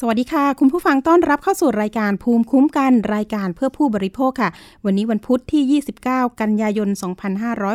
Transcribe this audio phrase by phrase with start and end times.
[0.00, 4.50] สวัสดีค่ะ คุณผู้ฟังต้อนรับเข้าสู่รายการภูมิคุ้มกันรายการเพื่อผู้บริโภคค่ะ
[4.84, 6.88] วันนี้วันพุธที่ 29 กันยายน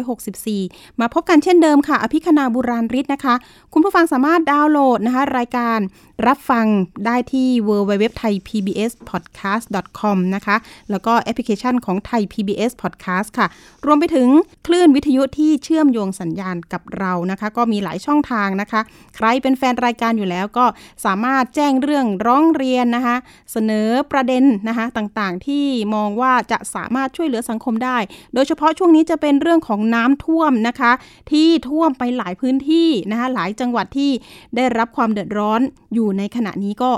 [0.07, 3.35] 2564 มาพบกันเช่นเดิมค่ะ อภิคณาบุราริศนะคะ
[3.73, 5.79] คุณผู้ฟังสามารถดาวน์โหลดนะคะ รายการ
[6.27, 6.65] รับฟัง
[7.05, 9.65] ได้ที่ www thai pbs podcast
[9.99, 10.55] com นะคะ
[10.91, 13.47] แล้วก็แอปพลิเคชันของไทย PBS Podcast ค่ะ
[13.85, 14.27] รวมไปถึง
[14.67, 18.81] คลื่นวิทยุที่เชื่อมโยงสัญญาณกับเรานะคะ ก็มีหลายช่องทางนะคะ
[19.15, 20.65] ใครเป็นแฟนรายการอยู่แล้วก็
[21.05, 23.15] สามารถแจ้งเรื่องร้องเรียนนะคะ
[23.51, 25.65] เสนอประเด็นนะคะต่างๆ ที่
[25.95, 27.97] มองว่าจะสามารถช่วยเหลือสังคมได้
[28.33, 30.91] โดยเฉพาะช่วงนี้จะเป็นเรื่องของน้ำท่วมนะคะ
[31.31, 34.11] ที่ท่วมไปหลายพื้นที่นะคะหลายจังหวัดที่
[34.55, 35.61] ได้รับความเดือดร้อน
[35.93, 36.91] อยู่ในขณะนี้ก็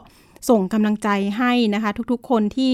[0.49, 2.73] ส่งกำลังใจให้นะคะ ทุกๆ คนที่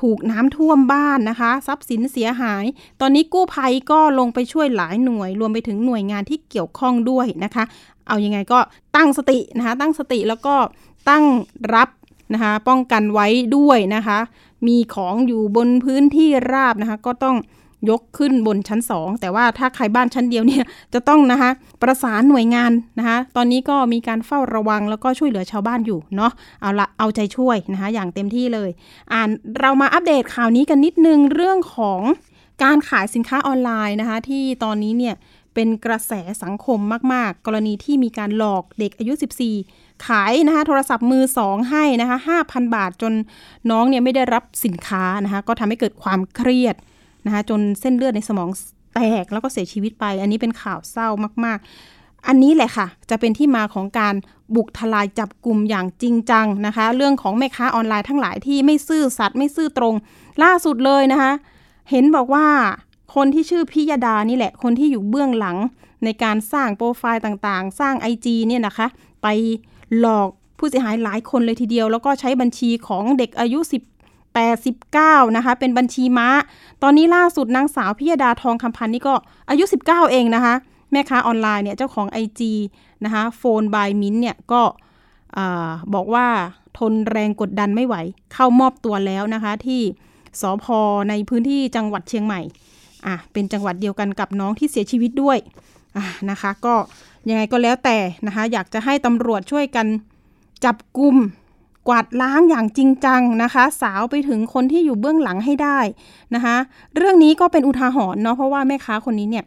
[0.00, 2.64] ถูกน้ำท่วมบ้านนะคะ ทรัพย์สินเสียหาย
[3.00, 7.64] ตอนนี้กู้ภัยก็ลงไปช่วยหลายหน่วย รวมไปถึงหน่วยงานที่เกี่ยวข้องด้วยนะคะ
[8.08, 8.58] เอายังไงก็
[8.96, 10.54] ตั้งสตินะคะ ตั้งสติแล้วก็
[11.08, 11.24] ตั้ง
[11.74, 11.88] รับ
[12.34, 14.18] นะคะป้องกันไว้ด้วยนะคะ
[14.66, 17.36] มีของอยู่บนพื้นที่ราบนะคะ ก็ต้อง
[17.90, 21.50] ยกขึ้นบนชั้น 2 แต่ว่าถ้าใครบ้านชั้นเดียวเนี่ยจะต้องนะคะ
[21.82, 28.70] ประสานหน่วยงานนะคะ ตอนนี้ก็มีการเฝ้าระวังแล้วก็ช่วยเหลือชาวบ้านอยู่เนาะเอาละเอาใจช่วยนะคะ อย่างเต็มที่เลย
[29.12, 29.28] อ่าน
[29.60, 32.00] เรามาอัปเดตข่าวนี้กันนิดนึงเรื่องของ
[32.62, 35.14] การขายสินค้าออนไลน์นะคะ ที่ตอนนี้เนี่ย
[35.54, 36.78] เป็นกระแสสังคม
[37.12, 43.12] มาก ๆ กรณีที่มีการหลอกเด็กอายุ 14 ขายนะคะโทรศัพท์มือสองให้นะคะ5,000บาทจน
[43.70, 46.76] น้องเนี่ยไม่ได้รับสินค้านะคะก็ทำให้เกิดความเครียด
[47.26, 48.48] นะคะจนเส้นเลือดในสมอง
[48.94, 51.08] แตกแล้วก็เสียชีวิตไป อันนี้เป็นข่าวเศร้า
[51.44, 51.58] มาก
[51.92, 54.14] ๆ อันนี้แหละค่ะ จะเป็นที่มาของการ
[54.54, 59.94] บุกทลายจับกลุ่มอย่างจริงจังนะคะ เรื่องของแม่ค้าออนไลน์ทั้งหลายที่ไม่ซื่อสัตย์ไม่ซื่อตรง
[60.42, 61.32] ล่าสุดเลยนะคะ
[61.90, 62.46] เห็นบอกว่า
[63.14, 65.56] คนที่ชื่อพิยดานี่แหละ คนที่อยู่เบื้องหลัง
[66.04, 68.86] ในการสร้างโปรไฟล์ต่างๆ สร้าง IG เนี่ยนะคะ
[69.22, 69.26] ไป
[69.98, 70.28] หลอก
[70.58, 73.72] ผู้เสียหายหลายคนเลยทีเดียว แล้วก็ใช้บัญชีของเด็กอายุ 10
[74.38, 76.28] 89 นะคะ เป็นบัญชีม้า
[76.82, 79.14] ตอนนี้ล่าสุดนางสาวพิยดาทองคำพันธ์นี่ก็
[79.50, 80.54] อายุ 19 เองนะคะ
[80.92, 82.40] แม่ค้าออนไลน์เนี่ย เจ้าของ IG
[83.04, 84.62] นะคะโฟนบายมินเนี่ย ก็
[85.94, 86.26] บอกว่า
[86.78, 87.96] ทนแรงกดดันไม่ไหว
[88.34, 89.82] เข้ามอบตัวแล้วนะคะที่
[90.40, 92.40] สอพอในพื้นที่จังหวัดเชียงใหม่
[93.06, 95.38] อะ เป็นจังหวัดเดียวกันกับน้องที่เสียชีวิตด้วย
[96.30, 96.74] นะคะ ก็
[97.28, 99.86] ยังไงก็แล้วแต่นะคะ อยากจะให้ตำรวจช่วยกัน
[100.64, 101.16] จับกลุ่ม
[101.88, 105.78] กวาดล้างอย่างจริงจังนะคะ สาวไปถึงคนที่อยู่เบื้องหลังให้ได้
[106.34, 106.56] นะคะ
[106.96, 109.44] เรื่องนี้ก็เป็นอุทาหรณ์เนาะเพราะว่าแม่ค้าคนนี้เนี่ย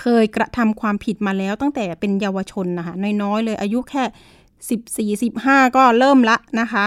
[0.00, 4.04] เคยกระทำความผิดมาแล้วตั้งแต่เป็นเยาวชนนะคะน้อยๆเลยอายุแค่
[4.70, 6.86] สิบสี่สิบห้าก็เริ่มละนะคะ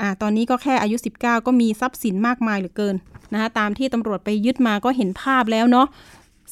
[0.00, 2.94] อ่าตอนนี้ก็แค่อายุ 19 ก็มีทรัพย์สินมากมายเหลือเกิน
[3.32, 5.86] นะคะตามที่ตำรวจไปยึดมาก็เห็นภาพแล้วเนาะ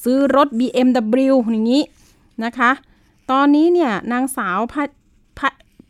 [0.02, 1.82] ซื้อรถ BMW อย่างนี้
[2.44, 2.70] นะคะ
[3.30, 4.58] ตอนนี้เนี่ยนางสาว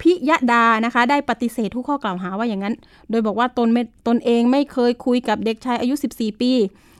[0.00, 2.74] พิยดานะคะได้ปฏิเสธทุกข้อกล่าวหาว่าอย่างนั้น
[3.10, 3.68] โดยบอกว่าตน
[4.08, 6.52] ตนเองไม่เคยคุยกับเด็กชายอายุ 14 ปี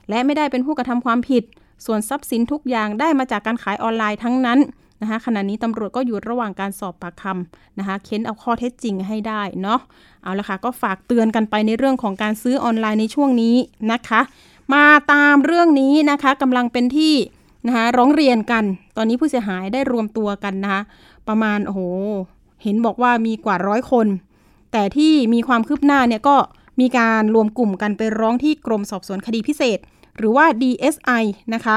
[0.09, 1.43] และไม่ได้เป็นผู้กระทำความผิด
[1.87, 4.59] ส่วนทรัพย์สินทุกอย่างได้มาจากการขายออนไลน์ทั้งนั้น
[5.01, 9.81] นะคะขณะนี้ตำรวจก็อยู่ระหว่างการสอบปากคำนะคะเค้นเอาข้อเท็จจริงให้ได้เนาะ
[10.23, 13.57] เอาละค่ะก็ฝากเตือนกันไปในเรื่องของการซื้อออนไลน์ในช่วงนี้
[13.93, 14.21] นะคะ
[14.75, 17.15] มาตามเรื่องนี้นะคะกำลังเป็นที่
[17.67, 18.65] นะคะร้องเรียนกัน
[18.97, 20.83] ตอนนี้ผู้เสียหายได้รวมตัวกันนะคะ
[21.29, 21.81] ประมาณโอ้โห
[22.63, 24.07] เห็นบอกว่ามีกว่าร้อยคน
[24.73, 26.37] แต่ที่มีความคืบหน้าเนี่ยก็
[26.81, 29.79] มีการรวมกลุ่มกันไปร้องที่กรมสอบสวนคดีพิเศษ
[30.17, 31.25] หรือว่า DSI
[31.55, 31.77] นะคะ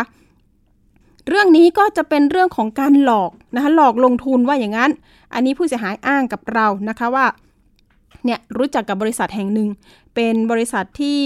[1.27, 4.91] เรื่องนี้ก็จะเป็นเรื่องของการหลอกนะคะหลอกลงทุนว่าอย่างนั้น
[5.33, 7.25] อันนี้ผู้เสียหายอ้างกับเรานะคะว่า
[8.25, 9.69] เนี่ยรู้จักกับบริษัทแห่งหนึ่ง
[10.15, 11.21] เป็นบริษัทที่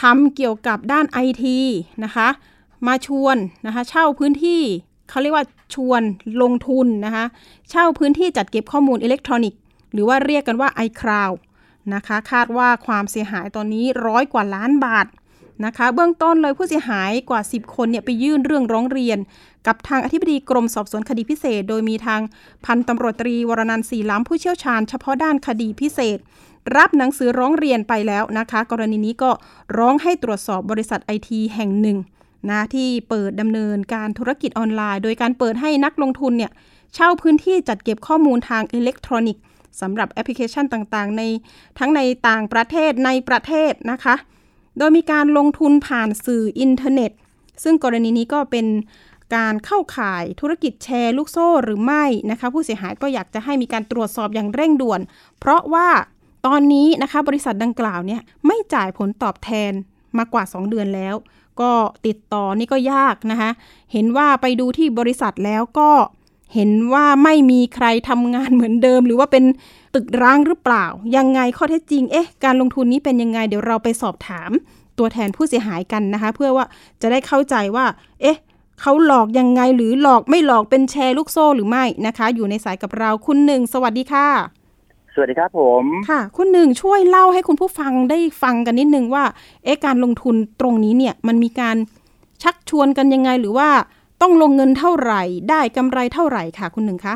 [0.00, 1.58] ทำเกี่ยวกับด้านไอที
[2.04, 2.28] นะคะ
[2.86, 3.36] มาชวน
[3.66, 4.62] นะคะเช่าพื้นที่
[5.08, 6.02] เขาเรียกว่าชวน
[6.42, 7.24] ลงทุนนะคะ
[7.70, 9.60] เช่าพื้นที่จัดเก็บข้อมูลอิเล็กทรอนิกส์
[9.92, 11.36] หรือว่าเรียกกันว่า iCloud
[11.94, 15.06] นะคะคาดว่าความเสียหายตอนนี้ร้อยกว่าล้านบาท
[15.66, 19.18] นะคะเบื้องต้นเลยผู้เสียหายกว่า 10 คนเนี่ยไปยื่นเรื่องร้องเรียน
[19.66, 22.20] กับทางอธิบดีกรมสอบสวนคดีพิเศษ โดยมีทาง
[22.64, 26.18] พันตำรวจตรีวรนันท์ศรีล้ำผู้เชี่ยวชาญเฉพาะด้านคดีพิเศษ
[26.76, 29.30] รับหนังสือร้องเรียนไปแล้วนะคะ กรณีนี้ก็
[29.78, 31.98] ร้องให้ตรวจสอบบริษัทไอทีแห่งหนึ่ง
[32.50, 36.52] นะที่เปิดดำเนินการธุรกิจออนไลน์ โดยการเปิดให้นักลงทุนเนี่ย
[36.94, 39.42] เช่าพื้นที่จัดเก็บข้อมูลทางอิเล็กทรอนิกส์
[39.80, 41.22] สำหรับแอปพลิเคชันต่างๆ ใน
[41.78, 44.14] ทั้งในต่างประเทศในประเทศนะคะ
[44.78, 47.10] โดยมีการลงทุนผ่านสื่ออินเทอร์เน็ต
[47.62, 48.66] ซึ่งกรณีนี้ก็เป็น
[49.36, 55.00] การเข้าข่ายธุรกิจแชร์ลูกโซ่หรือไม่นะคะ ผู้เสียหายก็อยากจะให้มีการตรวจสอบอย่างเร่งด่วน
[55.38, 55.88] เพราะว่า
[56.46, 59.72] ตอนนี้นะคะบริษัทดังกล่าวเนี่ยไม่จ่ายผลตอบแทน
[60.18, 61.14] มากว่า 2 เดือนแล้ว
[61.60, 61.70] ก็
[62.06, 63.50] ติดต่อนี่ก็ยากนะคะ
[63.92, 65.90] เห็นว่าไปดูที่บริษัทแล้วก็
[66.54, 69.44] เห็นว่าไม่มีใครทำงานเหมือนเดิม หรือว่าเป็น
[69.94, 74.50] ตึกร้างหรือเปล่า ยังไงข้อเท็จจริงเอ๊ะการลงทุนนี้เป็นยังไง เดี๋ยวเราไปสอบถาม
[74.98, 76.64] ตัวแทนผู้เสียหายกันนะคะ เพื่อว่า
[77.02, 77.86] จะได้เข้าใจว่า
[78.20, 78.38] เอ๊ะ
[78.80, 84.59] เขาหลอกยังไงหรือหลอกไม่หลอกเป็นแชร์ลูกโซ่หรือไม่นะคะ อยู่ในสายกับเราคุณหนึ่งสวัสดีค่ะ
[85.14, 89.24] สวัสดีครับผมค่ะ คุณหนึ่งช่วยเล่าให้คุณผู้ฟังได้ฟังกันนิดนึงว่า
[89.64, 91.76] เอ๊ะการลงทุนตรงนี้เนี่ย มันมีการ
[92.42, 93.68] ชักชวนกันยังไงหรือว่า
[94.22, 97.14] ต้องลงเงินเท่าไหร่ ได้กำไรเท่าไหร่ค่ะ คุณหนึ่งคะ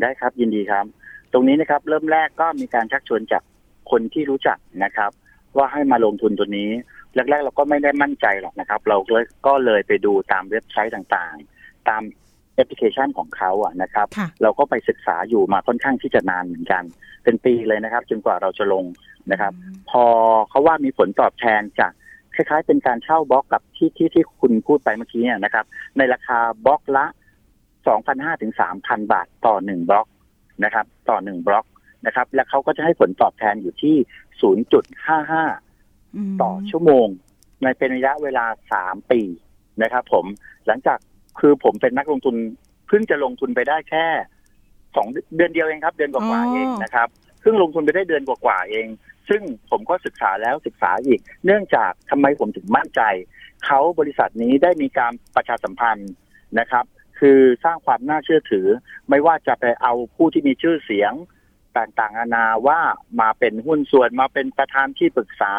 [0.00, 0.84] ได้ครับยินดีครับ
[1.32, 3.42] ตรงนี้นะครับ เริ่มแรกก็มีการชักชวนจาก
[3.90, 5.10] คนที่รู้จักนะครับ
[5.56, 6.70] ว่าให้มาลงทุนตัวนี้
[7.14, 12.02] แรกๆเราก็ไม่ได้มั่นใจหรอกนะครับ เราเลยก็เลยไปดูตามเว็บไซต์ต่างๆ ตาม
[12.56, 16.82] แอปพลิเคชันของเขาอะนะครับค่ะเราก็ไปศึกษาอยู่มาค่อนข้างที่จะนานเหมือนกัน
[17.24, 18.84] เป็นปีเลยนะครับ จนกว่าเราจะลง
[19.32, 19.52] นะครับ
[19.90, 20.04] พอ
[20.50, 21.92] เขาว่ามีผลตอบแทนจาก
[22.34, 25.64] คล้ายๆ เป็นการเช่าบล็อกกับที่ที่ที่คุณพูดไปเมื่อกี้เนี่ยนะครับ
[25.98, 27.06] ในราคาบล็อกละ
[27.74, 30.08] 2,500ถึง3,000บาทต่อหนึ่งบล็อก
[30.64, 31.66] นะครับ ต่อหนึ่งบล็อก
[32.06, 33.96] นะครับ และเขาก็จะให้ผลตอบแทนอยู่ที่
[34.76, 37.06] 0.55มต่อชั่วโมง
[37.62, 38.46] ในเป็นระยะเวลา
[38.78, 39.20] 3ปี
[39.82, 40.24] นะครับ ผม
[40.66, 40.98] หลังจาก
[41.40, 42.36] คือผมเป็นนักลงทุน
[42.88, 44.06] เพิ่งจะลงทุนไปได้แค่
[44.96, 45.06] สอง
[45.36, 47.08] เดือนเดียวเองครับ เดือนกว่าๆเองนะครับ
[47.40, 48.86] เพิ่งลงทุนไปได้เดือนกว่าๆเอง
[49.28, 53.00] ซึ่งผมก็ศึกษาแล้วศึกษาอีก เนื่องจากทำไมผมถึงมั่นใจ
[53.64, 56.12] เขาบริษัทนี้ได้มีการประชาสัมพันธ์
[56.58, 56.84] นะครับ
[57.18, 58.66] คือสร้างความน่าเชื่อถือ
[59.08, 61.12] ไม่ว่าจะไปเอาผู้ที่มีชื่อเสียง
[61.76, 62.80] ต่างๆนานาว่า
[63.20, 65.52] มาเป็นหุ้นส่วนมาเป็นประธานที่ปรึกษา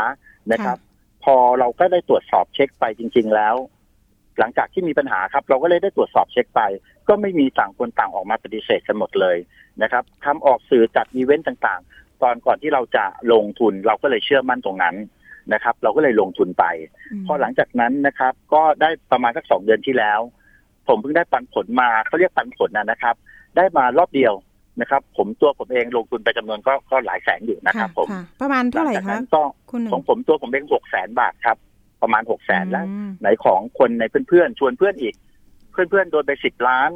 [0.51, 0.77] นะครับ
[1.23, 3.56] พอเราก็ได้ตรวจสอบเช็คไปจริง ๆ แล้ว
[4.39, 6.61] หลังจากที่มีปัญหาครับ เราก็เลยได้ตรวจสอบเช็คไป
[7.07, 9.37] ก็ไม่มีต่างคนต่างออกมาปฏิเสธกันหมดเลย
[9.83, 14.95] นะครับทำออกสื่อจัดอีเวนต์ต่างๆ ตอนก่อนที่เราจะลงทุนเราก็เลยเชื่อมั่นตรงนั้น
[15.53, 16.65] นะครับ เราก็เลยลงทุนไป
[17.21, 20.19] มพอหลังจากนั้นนะครับ ก็ได้ประมาณสักสองเดือนที่แล้ว
[20.87, 23.15] ผมเพิ่งได้ปันผลมาเขาเรียกปันผลนะนะครับ
[23.55, 24.33] ได้มารอบเดียว
[24.81, 31.57] นะครับ ผมตัวผมเองลงทุนไปจำนวนก็ก็หลายแสนอยู่นะครับ ผมค่ะประมาณเท่าไหร่ลังจากคะนั้นก็คุณหนึ่งของผมตัวผมเองหกแสนบาทครับ
[32.01, 35.15] ประมาณหกแสนแล้วอืมไหนของคนในเพื่อนๆชวนเพื่อนอีก
[35.71, 36.89] เพื่อนๆโดนไปสิบล้าน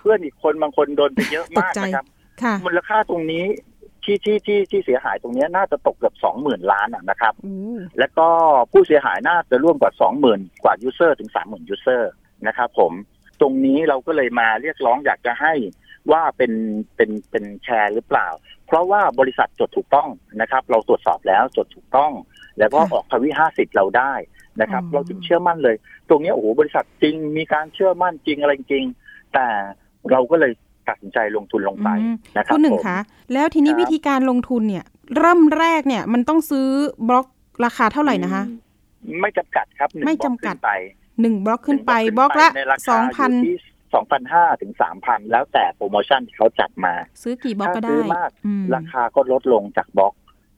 [0.00, 2.04] เพื่อนอีกคนบางคนโดนไปเยอะมากตกใจนะครับ
[2.42, 3.44] ค่ะมูลค่าตรงนี้
[4.04, 8.28] ที่ที่ที่ที่เสียหายตรงเนี้ยน่าจะตกเกือบสองหมื่นล้านอะนะครับอู้แล้วก็
[8.72, 12.10] ผู้เสียหายน่าจะร่วมกว่าสองหมื่นกว่า user ถึงสามหมื่น user
[12.46, 12.92] นะครับ ผม
[13.40, 15.52] ตรงนี้เราก็เลยมาเรียกร้องอยากจะให้
[16.12, 16.52] ว่าเป็น
[16.96, 18.28] เป็นเป็นแชร์หรือเปล่า
[18.66, 20.08] เพราะว่าบริษัทจดถูกต้อง
[20.40, 22.12] นะครับ เราตรวจสอบแล้วจดถูกต้อง
[22.58, 24.12] แล้วก็ออกภาวิห้าสิทธิ์เราได้
[24.60, 25.76] นะครับ เราถึงเชื่อมั่นเลย
[26.08, 28.84] ตรงเนี้ยโอ้โหบริษัทจริงมีการเชื่อมั่นจริงอะไรจริง
[29.34, 29.46] แต่
[30.12, 30.52] เราก็เลย
[30.88, 32.98] ตัดสินใจลงทุนลงไปอืมนะครับคุณหนึ่งผมคะ
[33.32, 34.84] แล้วทีนี้ครับวิธีการลงทุนเนี่ย
[35.18, 36.66] เริ่มแรกเนี่ยมันต้องซื้อ
[37.08, 37.26] บล็อก
[37.64, 38.42] ราคาเท่าไหร่นะคะ
[39.20, 40.72] ไม่จำกัดครับหนึ่งไม่บล็อกจำกัดขึ้นไป
[41.20, 43.56] หนึ่งบล็อกขึ้นไปหนึ่งบล็อกละในราสคาองพันยู่ที่
[43.94, 50.12] สองพันห้าถึงสามพันแล้วแต่โปรโมชั่นที่เขาจัดมา ซื้อกี่บล็อกก็ถ้าได้ ซื้อมากอืมราคาก็ลดลงจากบล็อก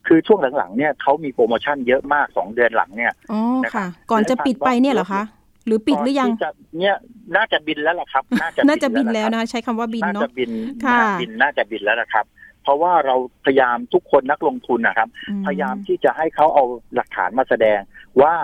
[0.07, 5.23] คือช่วงหลังๆเนี่ยเขามีโปรโมชั่นเยอะมากสองเดือนหลังเนี่ยอ๋อนะครับค่ะ ก่อนจะปิดไปเนี่ยเหรอคะ
[5.67, 6.95] หรือปิดหรือยังก่นที่จะเนี่ย
[7.37, 10.51] น่าจะบินแล้วล่ะครับ น่าจะน่าจะบินแล้วนะนะคะใช้คำว่าบินน่าเนาะจะบิน
[10.85, 12.25] ค่ะน่าบินน่าจะบินแล้วนะครับ
[12.63, 17.79] เพราะว่าเราพยายามทุกคนนักลงทุนนะครับอืพยายามที่จะให้เขาเอาหลักฐานมาแสดง
[18.23, 18.35] ว่า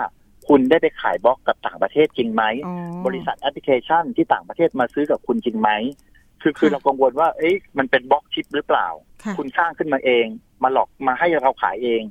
[0.47, 2.75] คุณได้ไปขายบล็อกกับต่างประเทศจริงไหมอ๋อ
[3.05, 5.69] บริษัทแอปพลิเคชันที่ต่างประเทศมาซื้อกับคุณจริงไหม
[6.41, 8.87] คือคือค่ะเรากังวลว่า เอ๊ะมันเป็นบล็อกชิปหรือเปล่า
[9.23, 10.25] ค่ะคุณสร้างขึ้นมาเอง
[10.63, 12.01] มาหลอกมาให้เราขายเอง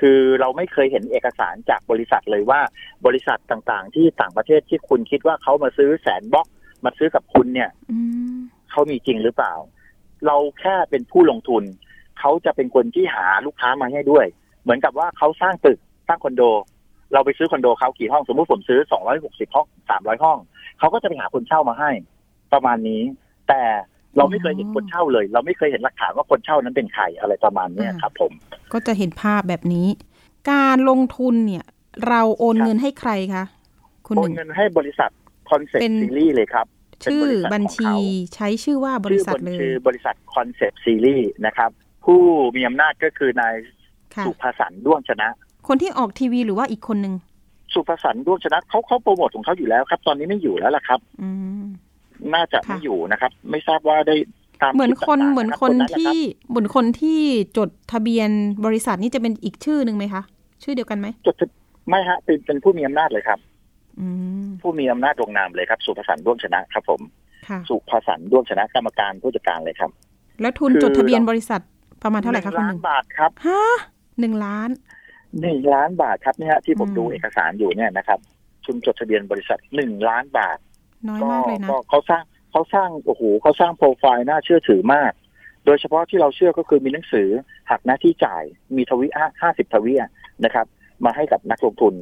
[0.00, 2.60] คือเราไม่เคยเห็นเอกสารจากบริษัทเลยว่า
[3.06, 6.48] บริษัทต่างๆ ที่ต่างประเทศที่คุณคิดว่าเขามาซื้อแสนบล็อก
[6.84, 7.98] มาซื้อกับคุณเนี่ยอื
[8.34, 8.36] ม
[8.70, 9.54] เขามีจริงหรือเปล่า
[10.26, 11.64] เราแค่เป็นผู้ลงทุน
[12.18, 14.26] เขาจะเป็นคนที่หาลูกค้ามาให้ด้วย
[14.62, 16.42] เหมือนกับว่าเขาสร้างตึกสร้างคอนโด
[17.12, 18.80] เราไปซื้อคอนโดเขากี่ห้อง สมมุติผมซื้อ
[19.16, 20.38] 260ห้อง300ห้อง
[20.78, 21.90] เขาก็จะไปหาคนเช่ามาให้
[22.52, 23.02] ประมาณนี้
[23.50, 23.62] แต่
[24.16, 28.32] เราไม่เคยเห็นคนเช่าเลย เราไม่เคยเห็นหลักฐานว่าคนเช่านั้นเป็นใครอะไรประมาณเนี้ยครับ ผม
[28.72, 29.86] ก็จะเห็นภาพแบบนี้
[30.52, 31.64] การลงทุนเนี่ย
[32.08, 33.44] เราโอนครับเงินให้ใครคะ
[34.06, 35.10] คุณโอหนนึ่งเงินให้บริษัท
[35.50, 36.66] คอนเซ็ปเป็นต์ซีรีส์เลยครับ
[37.04, 37.96] ชื่อเป็นบัญของชีเขา
[38.34, 41.70] ใช้ชื่อว่าบริษัทชื่อเลยชื่อบริษัทคอนเซ็ปต์ซีรีส์นะครับ
[42.04, 42.20] ผู้
[42.56, 43.54] มีอำนาจก็คือนาย
[44.14, 45.28] ค่ะสุภสันต์ด้วงชนะ
[45.68, 47.14] คนที่ออกทีวีหรือว่าอีกคนหนึ่ง
[47.74, 51.30] สุภสันต์ด้วงชนะเขาเขาโปรโมทของเขาอยู่แล้วครับ ตอนนี้ไม่อยู่แล้วล่ะครับอื
[51.60, 51.62] ม
[52.34, 54.16] น่าจะค่ะไม่อยู่นะครับ ไม่ทราบว่าได้
[54.62, 57.20] ตามเหมือนคนลิปต่างๆเหมือนรับคนนั้นแหละรับที่เหมือนคนที่
[57.58, 58.30] จดทะเบียน
[58.64, 60.22] บริษัทนี่จะเป็นอีกชื่อหนึ่งไหมคะ
[60.62, 61.46] ชื่อเดียวกันไหมจดทะ
[61.88, 63.38] ไม่ฮะเป็นเป็นผู้มีอำนาจเลยครับ
[64.00, 64.06] อื
[64.44, 67.00] มผู้มีอำนาจลงนามเลยครับ สุภสันต์ด้วงชนะครับ ผม
[67.48, 69.90] ค่ะสุภสันต์ด้วงชนะกรรมการผู้จัดการเลยครับ
[70.40, 71.60] แล้วทุนคือจดทะเบียนบริษัท
[72.02, 73.62] ประมาณเท่าไหร่คะคุณล้าหนนึ่งบาทครับฮะ
[74.20, 74.70] หนึ่งล้าน
[75.42, 78.18] หนึ่งล้านบาทครับเนี่ยที่ผมอืมดูเอกสารอยู่เนี่ยนะครับ
[78.64, 80.58] ทุนจดทะเบียนบริษัทหนึ่งล้านบาท
[81.08, 85.12] น้อยก็มากเลยนะก็เขาสร้างเขาสร้างโอ้โหเขาสร้างโปรไฟล์น่าเชื่อถือมาก
[85.66, 87.28] โดยเฉพาะที่เราเชื่อก็คือมีหนังสือ
[87.70, 88.42] หักหน้าที่จ่าย
[88.76, 89.06] มีทวิ
[89.42, 90.10] ห้าสิบทวิอะ
[90.44, 90.66] นะครับ
[91.04, 91.94] มาให้กับนักลงทุน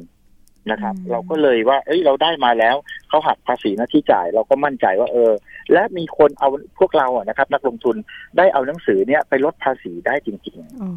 [0.71, 2.75] นะครับอืมเราก็เลยว่า เอ้ยเราได้มาแล้ว
[3.09, 5.31] เขาหักภาษีหน้าที่จ่าย เราก็มั่นใจว่าเออ
[5.73, 7.95] และมีคนเอาพวกเราอะนะครับ นักลงทุน
[8.37, 10.91] ได้เอาหนังสือเนี่ยไปลดภาษีได้จริงอ๋อ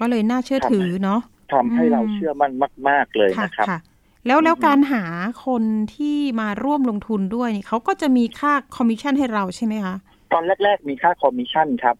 [0.00, 2.52] ก็เลยน่าเชื่อถือเนาะๆทำให้อืมเราเชื่อมั่น
[2.88, 3.78] มาก ๆเลยค่ะนะครับค่ะ
[4.26, 5.04] แล้วแล้วอืมการหา
[5.46, 5.62] คน
[5.94, 9.94] ที่มาร่วมลงทุนด้วยนี่เขาก็จะมีค่าคอมมิชชั่นให้เราใช่ไหมคะ
[10.32, 11.96] ตอนแรก ๆ มีค่าคอมมิชชั่นครับ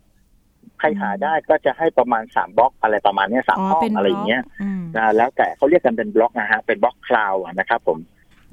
[0.79, 7.99] ใครหาได้ก็จะให้ประมาณสามบล็อกอะไรประมาณเนี้ยสามห้องเป็นอะไรอย่างเงี้ยบล็อกอืมนะแล้วแต่เขาเรียกกันเป็นบล็อกนะฮะเป็นบล็อก cloud นะครับ ผม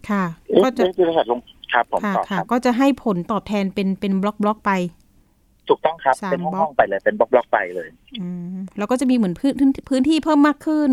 [0.09, 1.39] ค่ะเอ๊ะก็จะเอ๊ะบริษัทลง
[1.73, 4.71] ครับผมค่ะต่อคค่ะรับก็จะให้ผลตอบแทนเป็นเป็นบล็อกบล็อกไป
[5.69, 7.87] ถูกต้องครับสามเป็นห้บล็อกองๆไปเลยเป็นบล็อกบล็อกๆไปเลย
[8.21, 9.53] อืมแล้วก็จะมีเหมือนพื้น
[9.89, 10.91] พื้นที่เพิ่มมากขึ้น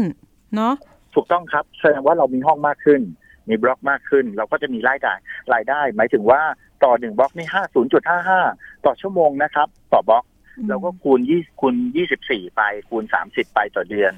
[0.57, 0.75] เนาะ
[1.14, 3.00] ถูกต้องครับแสดงว่าเรามีห้องมากขึ้น
[3.49, 5.14] มีบล็อกมากขึ้น เราก็จะมีรายได้
[5.55, 6.43] รายได้ หมายถึงว่า
[6.85, 8.40] ต่อหนึ่งบล็อกนี่ห้าศูนย์จุดห้าห้า
[8.87, 10.25] ต่อชั่วโมงนะครับ ต่อบล็อก
[10.59, 14.12] อืมเราก็คูณยี่คูณยี่สิบสี่ไปคูณสามสิบไปต่อเดือน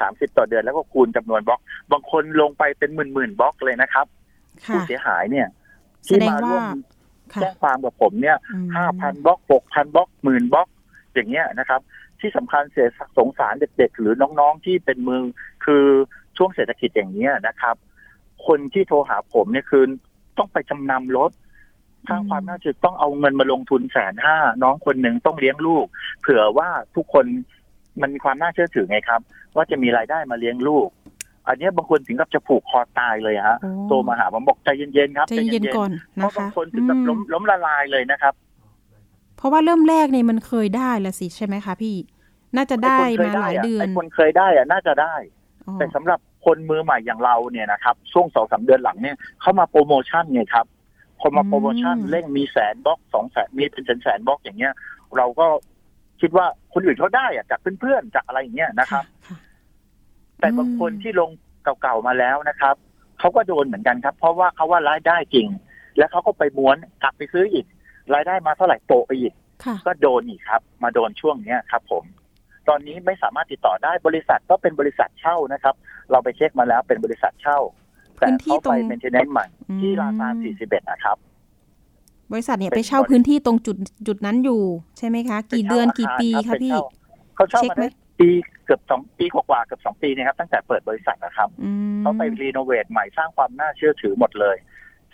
[0.00, 1.60] สามสิบต่อเดือนแล้วก็คูณจำนวนบล็อก
[1.92, 4.06] บางคนลงไปเป็นหมื่นหมื่นๆบล็อกเลยนะครับ
[4.66, 5.48] ผู้ค่ะเสียหายเนี่ย
[6.04, 6.66] แสที่ดงมาร่วว่าม
[7.32, 10.68] ค่ะแจ้งความกับผมเนี่ยอืมห้าพันบล็อกหกพันบล็อกหมื่นบล็อก
[11.14, 11.80] อย่างเงี้ยนะครับ
[12.20, 12.88] ที่สำคัญเสีย
[13.18, 15.22] สงสารเด็กๆ หรือน้องๆที่เป็นมือ
[15.64, 15.86] คือ
[16.38, 17.76] ช่วงเศรษฐกิจอย่างเนี้ยนะครับ
[18.46, 19.84] คนที่โทรหาผมเนี่ยคือ
[20.38, 21.30] ต้องไปจำนำรถ
[22.08, 25.86] สร้างความน่าเชื่อต้องเอาเงินมาลงทุนแสนห้าน้องคนหนึ่งต้องเลี้ยงลูก
[26.20, 27.24] เผื่อว่าทุกคน
[28.00, 29.20] มันมีความน่าเชื่อถือไงครับ
[29.56, 30.88] ว่าจะมีรายได้มาเลี้ยงลูก
[31.46, 38.34] อันเนี้ยบางคนถึงกับจะผูกคอตายเลยฮะโอ้โทรมาหาผมบอกใจเย็นๆครับใจเย็นๆก่อนเพนะราะบาคะงคนถึงกับล้มอืมล้มละลายเลยนะครับ
[39.36, 41.96] เพราะว่าเริ่มแรกเนี่ยมันเคยได้ละสิใช่ไหมคะพี่
[42.56, 45.43] น่าจะได้อ้คนเคมาหลายะเดือนไอ้คนเคยได้อะน่าจะได้อ๋อ
[45.78, 50.66] แต่สำหรับคนมือใหม่อย่างเราเนี่ยนะครับช่วงสองสามเดือนหลังเนี่ยเข้ามาโปรโมชั่นไงครับ
[51.20, 54.72] พอมาโปรโมชั่นเร่งมีแสนบล็อกสองแสนมีเป็นแสนแสนบล็อกอย่างเงี้ย
[55.16, 55.46] เราก็
[56.20, 59.36] คิดว่าคนอื่นเขาได้อะจากเพื่อนๆจากอะไรอย่างเงี้ยนะครับค่ะ
[60.40, 61.30] แต่บางคนที่ลง
[61.80, 62.74] เก่าๆมาแล้วนะครับ
[63.18, 65.46] เขาก็โดนเหมือนกันครับ เพราะว่าเขาว่ารายได้จริง
[65.98, 67.66] แล้วเขาก็ไปม้วนกลับไปซื้ออีก
[68.14, 69.32] รายได้มาเท่าไหร่โปะไปอีก
[69.64, 72.04] ค่ะก็โดนอีกครับ มาโดนช่วงเนี้ยครับ ผม
[72.68, 75.74] ตอนนี้ไม่สามารถติดต่อได้บริษัทก็เป็นบริษัทเช่านะครับ
[76.10, 77.58] เราไปเช็คมาแล้วเป็นบริษัทเช่า
[78.18, 79.46] แต่พื้นที่เขาตรไปง maintenance ใหม่
[79.80, 81.16] ที่ราคาอืม41นะครับ
[82.32, 84.62] บริษัทเนี่ยเป็นไปเช่าบริพื้นที่ตรงจุดจุดนั้นอยู่
[84.98, 86.76] ใช่ไหมคะ กี่เดือนกี่ปีครัคะบพี่
[87.36, 87.88] เขาเช่าเช็คมาไหมได้
[88.20, 88.28] ปี
[88.64, 94.56] เกือบสองปีกว่าๆเกือบสองปีเนะครับ ตั้งแต่เปิดบริษัทนะครับอืมเขาไปรีโนเวทใหม่สร้างความน่าเชื่อถือหมดเลย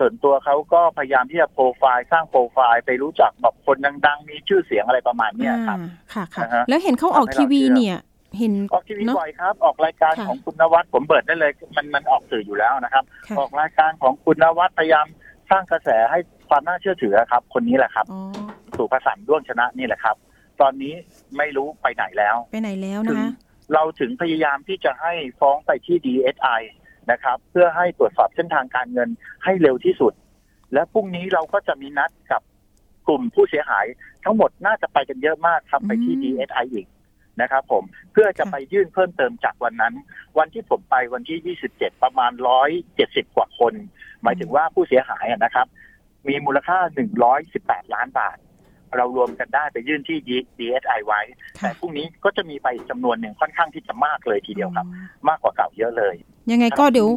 [0.00, 3.76] ส่วนตัวเขาก็พยายามที่จะโปรไฟล์สร้างโปรไฟล์ไปรู้จักแบบคน
[4.06, 7.98] ดัง ๆ มีชื่อเสียงอะไรประมาณเนี้ยครับอ่าค่ะค่ะนะฮะแล้วเห็นเขาออกทำให้ทีวีเราเชื่อเนี่ย
[8.38, 15.06] เห็นออกทีวีเนอะบ่อยครับ ออกรายการค่ะของคุณนวัดผมเปิดได้เลย มันมันออกสื่ออยู่แล้วนะครับค่ะออกรายการของคุณนวัดพยายาม
[15.50, 18.20] สร้างกระแสให้ความน่าเชื่อถือครับ คนนี้แหละครับอ๋อ
[18.76, 20.16] สุภสันต์ด้วงชนะนี่แหละครับ
[20.60, 20.94] ตอนนี้
[21.36, 23.32] ไม่รู้ไปไหนแล้ว ไปไหนแล้วถึนะงคะ
[23.74, 26.60] เราถึงพยายามที่จะให้ฟ้องไปที่ DSI
[27.10, 29.08] นะครับ เพื่อให้ตรวจสอบเส้นทางการเงิน
[29.44, 30.12] ให้เร็วที่สุด
[30.72, 32.42] และพรุ่งนี้เราก็จะมีนัดกับ
[33.06, 33.86] กลุ่มผู้เสียหาย
[34.24, 36.86] ทั้งหมดน่าจะไปกันเยอะมากครับไปที่ DSI อีก
[37.40, 39.94] นะครับผมเพื่อจะไปยื่นเพิ่มเติมจากวันนั้น
[40.38, 42.32] วันที่ผมไปวันที่ 27 ประมาณ
[42.84, 43.74] 170 กว่าคน
[44.22, 45.66] หมายถึงว่าผู้เสียหายอะนะครับ
[46.28, 46.78] มีมูลค่า
[47.36, 48.36] 118 ล้านบาท
[48.96, 50.18] เรารวมกันได้ไปยื่นที่
[50.58, 51.20] DSI ไว้
[51.60, 56.14] ค่ะแต่พรุ่งนี้ก็จะมีไปอีกจำนวนหนึ่งค่อนข้างที่จะมากเลยทีเดียวครับอ๋อมากกว่าเก่าเยอะเลย
[56.50, 57.08] ยังไงก็เดี๋ยว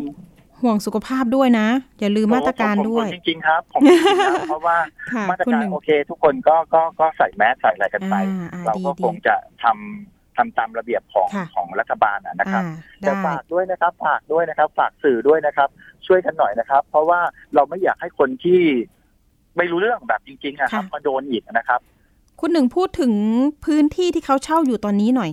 [0.61, 1.67] ห่วงสุขภาพด้วยนะ
[1.99, 4.77] อย่าลืมมาตรการผมผมด้วยผมจริงๆครับผมจริงๆครับเพราะว่า
[5.13, 15.69] ค่ะมาตรคุณการหนึ่งโอเค ทุกคนก็ก็ก็ใส่แมสใส่อะไรกันไปอ่าอ่าเราดีก็ดีคงจะทำทำตามระเบียบของค่ะของรัฐบาลอะนะครับอ่าแต่ได้ฝากด้วยนะครับฝากด้วยนะครับ ฝากสื่อด้วยนะครับ
[16.07, 17.19] ช่วยกันหน่อยนะครับ เพราะว่า
[17.55, 18.61] เราไม่อยากให้คนที่
[19.57, 21.79] ไม่รู้เรื่องแบบจริงๆอะครับมาโดนอีกนะครับ
[22.39, 23.13] คุณหนึ่งพูดถึง
[23.65, 25.31] พื้นที่ที่เขาเช่าอยู่ตอนนี้หน่อย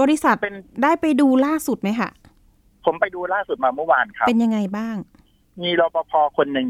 [0.00, 2.10] บริษัทเป็นได้ไปดูล่าสุดไหมคะ
[2.84, 4.96] ผมไปดูล่าสุดมาเมื่อวานครับ เป็นยังไงบ้าง
[5.62, 6.68] มีรปภคนหนึ่ง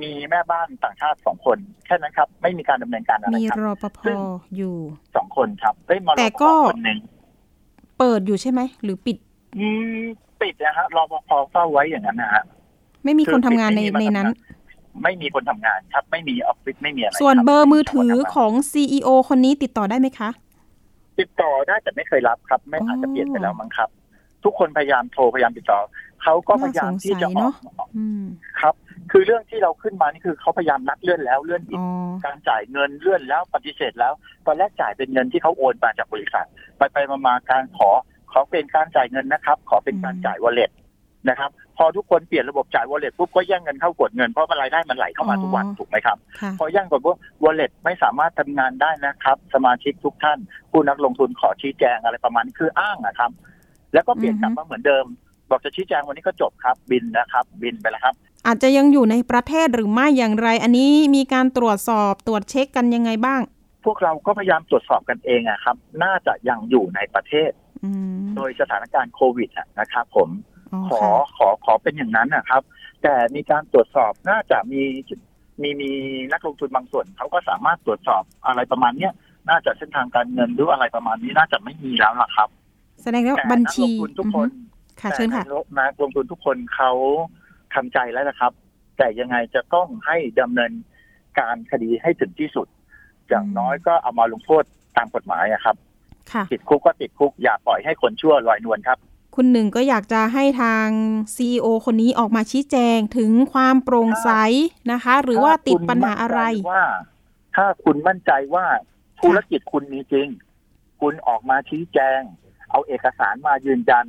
[0.00, 4.18] มีแม่บ้านต่างชาติสองคนแค่นั้นครับ ไม่มีการดำเนินการอะไรมีครับรปภซึ่ง
[4.56, 4.74] อยู่
[5.16, 6.98] สองคนครับเอ้ยมารแต่ปภก็คนหนึ่ง
[7.98, 9.16] เปิดอยู่ใช่ไหมหรือปิด
[9.58, 9.66] อื
[10.00, 10.02] ม
[10.42, 12.42] ปิดนะฮะรปภเฝ้าไว้อย่างนั้นนะฮะ
[13.04, 14.57] ไม่มีคนทำงานในคือปิดในไม่มีนั้นมาทำงา
[15.02, 20.30] ไม่มีคนทำงานครับ ไม่มีออฟฟิศไม่มีอะไรส่วนคเบอร์มือถือไคนทำงานของ CEO คนนี้ติดต่อได้ไหมคะ
[21.18, 23.88] ติดต่อได้แต่ไม่เคยรับครับ ไม่อ๋อออาจจะเปลี่ยนไปแล้วมั้งครับ
[24.44, 25.80] ทุกคนพยายามโทรพยายามติดต่อ
[26.22, 28.22] เขาก็พยายามที่จะอน่าสงสัยเนออะกอืม
[28.60, 28.74] ครับ
[29.12, 34.12] คือเรื่องที่เราขึ้นมานี่คือเขาพยายามนัดเลื่อนแล้วเลื่อนอีกอ๋อการจ่ายเงินเลื่อนแล้วปฏิเสธแล้ว
[34.46, 37.90] ตอนแรกจ่ายเป็นเงินที่เขาโอนมาจากบริษัท ไปไปมามาการขอ
[38.32, 40.70] ขอเป็นการจ่ายเงินนะครับ ขอเป็นการจ่ายวอลเล็ต
[41.30, 50.38] นะครับพอทุกคนเปลี่ยนระบบจ่ายวอลเล็ตปุ๊บก็แย่งเงินเข้ากดเงินเพราะมันรายได้มันไหลเข้ามาทุกวันถูกไหมครับค่ะพอย่างกดว่าวอลเล็ตไม่สามารถทำงานได้นะครับ สมาชิกทุกท่าน
[50.70, 53.30] ผู้นักลงทุนขอชี้แจงอะไรประมาณนี้คืออ้างนะครับ
[53.94, 55.04] แล้วก็เปลี่ยนกลับมาเหมือนเดิม
[55.50, 58.14] บอกจะชี้แจงวันนี้ก็จบครับบินนะครับ บินไปแล้วครับ
[58.46, 63.40] อาจจะยังอยู่ในประเทศหรือไม่อย่างไร อันนี้มีการตรวจสอบตรวจเช็คกันยังไงบ้าง
[63.84, 67.50] พวกเราก็พยายามตรวจสอบกันเองอะครับ น่าจะยังอยู่ในประเทศ
[67.84, 70.57] อืมโดยสถานการณ์โควิดอะนะครับผมอ๋อ
[70.90, 72.62] ขอค่ะขอขอเป็นอย่างนั้นนะครับ
[73.02, 74.82] แต่มีการตรวจสอบน่าจะมี
[75.62, 75.90] มีมี
[76.32, 79.12] นักลงทุนบางส่วนเขาก็สามารถตรวจสอบอะไรประมาณเนี้ย
[79.48, 82.48] น่าจะเส้นทางการเงินหรืออะไรประมาณนี้น่าจะไม่มีแล้วล่ะครับ
[83.02, 86.92] แสดงว่าแต่บัญนักชีลงทุนทุกคนอือฮึค่ะเชิญค่ะแต่นักลงทุนทุกคนเขา
[87.74, 88.52] ทำใจแล้วนะครับ
[88.98, 90.72] แต่ยังไงจะต้องให้ดำเนิน
[91.38, 92.66] การคดีให้ถึงที่สุด
[93.28, 94.64] อย่างอืมน้อยก็เอามาลงโทษ
[94.96, 95.76] ตามกฎหมายอะครับ
[96.32, 98.98] ค่ะติดคุกก็ติดคุกอย่าปล่อยให้คนชั่วลอยนวลครับ
[99.40, 100.88] คุณหนึ่งก็อยากจะให้ทาง
[101.36, 104.30] CEO คนนี้ออกมาชี้แจงถึงความโปร่งใส
[104.92, 106.40] นะคะ หรือว่าติดปัญหาอะไร
[107.56, 110.28] ถ้าคุณมั่นใจว่า ถ้าคุณมั่นใจว่าธุรกิจคุณมีจริง
[111.00, 112.20] คุณออกมาชี้แจง
[112.70, 114.06] เอาเอกสารมายืนยัน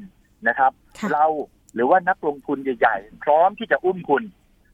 [0.48, 1.26] นะครับค่ะเรา
[1.74, 4.24] หรือว่านักลงทุนใหญ่ๆ พร้อมที่จะอุ้มคุณ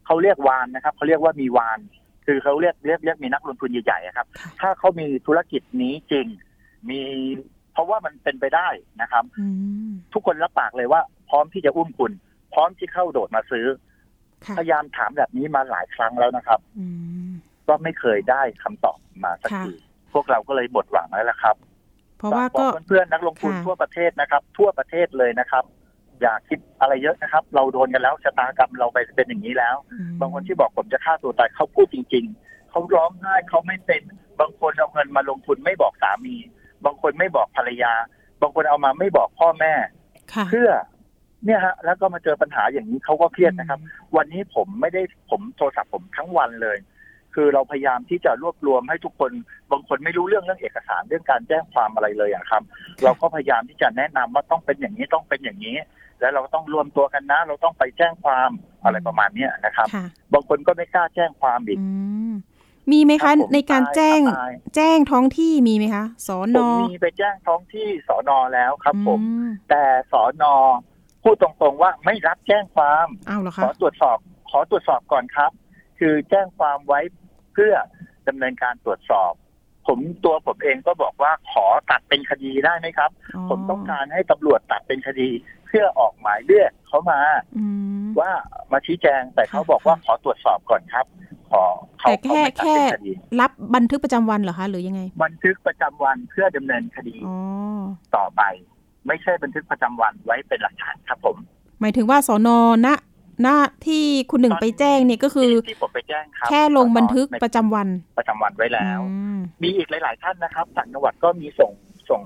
[0.06, 1.80] เขาเรียกวานนะครับ เขาเรียกว่ามีวาน
[2.26, 6.28] คือเขาเรียกเรียกเรียกมีนักลงทุนใหญ่ๆอะครับค่ะถ้าเขามีธุรกิจนี้จริง
[6.90, 7.02] มี
[7.76, 8.68] เพราะว่ามันเป็นไปได้
[9.02, 9.48] นะครับอื
[9.90, 12.12] มทุกคนรับปากเลยว่า พร้อมที่จะอุ้มคุณ
[12.54, 13.66] พร้อมที่เข้าโดดมาซื้อ
[14.46, 16.86] ค่ะพยายามถามแบบนี้มาหลายครั้งแล้วนะครับอื
[17.30, 17.32] ม
[17.68, 19.72] ก็ไม่เคยได้คำตอบมาสักค่ะที
[20.14, 21.56] พวกเราก็เลยหมดหวังแล้วล่ะครับ
[22.18, 25.64] เพราะว่าฝก็บอกเพื่อนๆนักลงทุนค่ะทั่วประเทศนะครับ ทั่วประเทศเลยนะครับ
[26.22, 34.02] อย่าคิดอะไรเยอะนะครับ เราโดนกันแล้วชะตากรรมเราไปเป็นอย่างนี้แล้วอืมบางคนที่บอกผมจะฆ่าตัวตายเขาพูดจริง ๆเขาร้องไห้เขาไม่เป็น
[34.40, 36.36] บางคนเอาเงินมาลงทุนไม่บอกสามี
[36.86, 37.94] บางคนไม่บอกภรรยา
[38.42, 39.74] บางคนเอามาไม่บอกพ่อแม่
[40.34, 40.70] ค่ะเพื่อ
[41.46, 43.80] เนี่ยฮะ แล้วก็มาเจอปัญหาอย่างนี้เขาก็เครียดนะครับ
[44.16, 46.78] วันนี้ผมไม่ได้ผมโทรศัพท์ผมทั้งวันเลย
[47.36, 49.32] คือเราพยายามที่จะรวบรวมให้ทุกคน
[49.72, 52.64] บางคนไม่รู้เรื่องเรื่องเอกสารเรื่องการแจ้งความอะไรเลยอะครับ
[53.04, 55.78] เราก็พยายามที่จะแนะนำว่าต้องเป็นอย่างนี้ต้องเป็นอย่างนี้
[56.20, 58.50] แล้วเราก็ต้องรวมตัวกันนะ เราต้องไปแจ้งความ
[58.84, 61.88] อะไรประมาณเนี้ยนะครับค่ะบางคนก็ไม่กล้าแจ้งความอีกอื
[62.92, 70.54] มมีไหมครัคะบผมในการแจ้งตายแจ้งท้องที่มีไหมคะสอผนอมมีไปแจ้งท้องที่สอนอแล้วครับผมอืแต่สอนอ
[71.24, 74.18] พูดตรงๆว่าไม่รับแจ้งความอ้าวเหรอขคะอตรวจสอบ
[74.50, 75.52] ขอตรวจสอบก่อนครับ
[76.00, 77.00] คือแจ้งความไว้
[77.54, 77.74] เพื่อ
[78.28, 79.32] ดำเนินการตรวจสอบ
[79.88, 83.12] ผมตัวผมเองก็บอกว่าขอตัดเป็นคดีได้ไหมครับ
[83.50, 85.30] ผมต้องการให้ตำรวจตัดเป็นคดี
[85.68, 87.20] เพื่อออกหมายเรียกเขามา
[87.58, 87.66] อื
[88.04, 88.32] มว่า
[88.72, 91.06] มาชี้แจงแต่เขาค่ะบอกว่าค่ะขอตรวจสอบก่อนครับ
[91.52, 91.64] ขอ
[92.00, 97.36] เขาแต่เขาแค่ไม่ตัดแค่เป็นคดีรับบันทึกประจำวันเหรอคะหรือยังไง บันทึกประจำวันเพื่อดำเนินคดีอ๋อ
[98.16, 98.42] ต่อไป
[99.08, 101.38] ไม่ใช่บันทึกประจำวันไว้เป็นหลักฐานครับผม
[101.82, 102.88] หมายถึงว่าสอนอณ
[103.46, 103.48] ณ
[103.86, 111.72] ที่คุณหนึ่งไปแจ้งเนี่ยก็คือที่ที่ผมไปแจ้งครับแค่ลงบันทึกในประจำวัน ประจำวันไว้แล้วอืมมีอีกหลาย ๆ ท่านนะครับต่างจังหวัดก็มีส่ง
[112.10, 112.22] ส่ง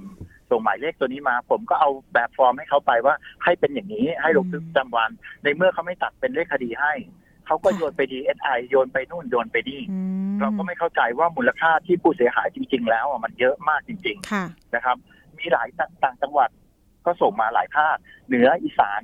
[0.49, 5.09] ส่งหมายเลขตัวนี้มา ผมก็เอาแบบฟอร์มให้เขาไปว่าให้เป็นอย่างนี้ให้ลงบันทึกประจำวัน
[5.43, 6.93] ในเมื่อเขาไม่ตัดเป็นเลขคดีให้
[7.49, 14.97] เขาก็โยนไปดีเอสไอโยนไปนู่นโยนไปนี่อืมเราก็ไม่เข้าใจว่ามูลค่าที่ผู้เสียหายจริง ๆ แล้วอะมันเยอะมากจริงค่ะๆนะครับ
[15.39, 15.67] มีหลาย
[16.03, 16.49] ต่างจังหวัด
[17.05, 17.95] ก็ส่งมาหลายภาค
[18.27, 19.01] เหนืออีสาน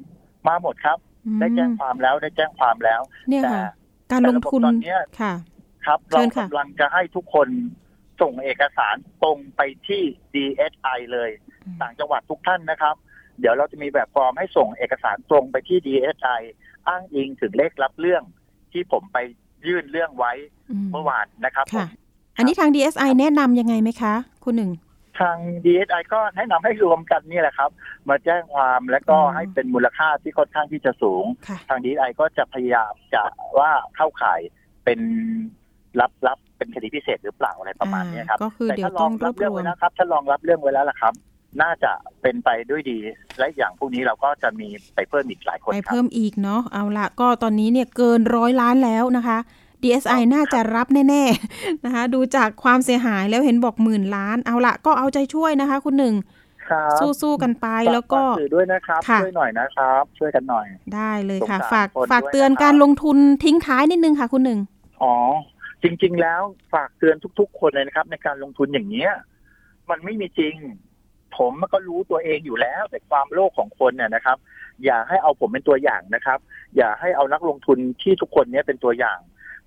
[0.48, 3.66] มาหมดครับอืมได้แจ้งความแล้วได้แจ้งความแล้วเนี่ยแต่ค่ะ
[4.12, 5.34] การลงทุนแต่ระบบตอนเนี้ยค่ะ
[5.86, 7.48] ครับเชิเราญค่ะกำลังจะให้ทุกคน
[8.22, 10.02] ส่งเอกสารตรงไปที่
[10.34, 11.30] DSI เลย
[11.66, 12.96] อืมต่างจังหวัดทุกท่านนะครับ
[13.40, 16.42] เดี๋ยวเราจะมีแบบฟอร์มให้ส่งเอกสารตรงไปที่ DSI
[16.88, 18.24] อ้างอิงถึงเลขรับเรื่อง
[18.76, 19.18] ที่ผมไป
[19.68, 20.34] ยื่นเรื่องไว้
[20.70, 21.88] อืมเมื่อวานนะครับผค่ะม
[22.38, 24.72] อันนี้ทาง DSI แนะนำยังไงไหมคะ คุณหนึ่ง
[25.20, 27.70] ทาง DSI ก็แนะนำให้รวมกันนี่แหละครับ
[28.10, 33.24] มาแจ้งความและก็อ๋อให้เป็นมูลค่าที่ค่อนข้างที่จะสูงค่ะทาง DSI ก็จะพยายามจะ
[33.58, 34.40] ว่าเข้าข่าย
[34.86, 35.00] เป็น
[36.02, 41.14] รับรับเป็นคดีพิเศษหรือเปล่าอะไรประมาณนี้ครับอ่าก็คือแต่เดี๋ยวถ้าลต้อองงรรัวบบเรื่องรวไว้มแล้วครับถ้าลองรับเรื่องไว้แล้วล่ะครับ
[41.62, 41.92] น่าจะ
[42.22, 43.00] เป็นไปด้วยดี
[43.38, 49.38] และอย่างพวกนี้เราก็จะมีไปเพิ่มอีกหลายคนไปครับเพิ่มอีกเนาะเอาละก็ตอนนี้เนี่ยเกินร้อยล้านแล้วนะคะ
[49.82, 56.16] DSI น่าจะรับแน่ๆนะคะ ดูจากความเสียหายแล้วเห็นบอกหมื่นล้าน เอาละก็เอาใจช่วยนะคะ คุณหนึ่ง
[56.70, 60.66] ครับสู้ๆกันไปแล้วก็ฝาสื่อด้วยนะครับค่ะช่วยหน่อยนะครับ ช่วยกันหน่อย
[60.96, 64.60] ได้เลยค่ะสงสารฝากคนฝากด้วยเตือนนะครับการลงทุนทิ้งท้ายนิดนึงค่ะ คุณหนึ่ง
[65.04, 65.16] อ๋อ
[65.84, 66.42] จริง ๆ แล้ว
[66.74, 69.12] ฝากเตือนทุก ๆ คนเลยนะครับ ในการลงทุนอย่างเนี้ย
[69.90, 70.56] มันไม่มีจริง
[71.38, 74.38] ผมมันก็รู้ตัวเองอยู่แล้ว แต่ความโลภของคนเนี่ยนะครับ
[74.84, 76.40] อย่าให้เอาผมเป็นตัวอย่างนะครับ
[76.78, 79.20] อย่าให้เอานักลงทุนที่ทุกคนเนี้ยเป็นตัวอย่าง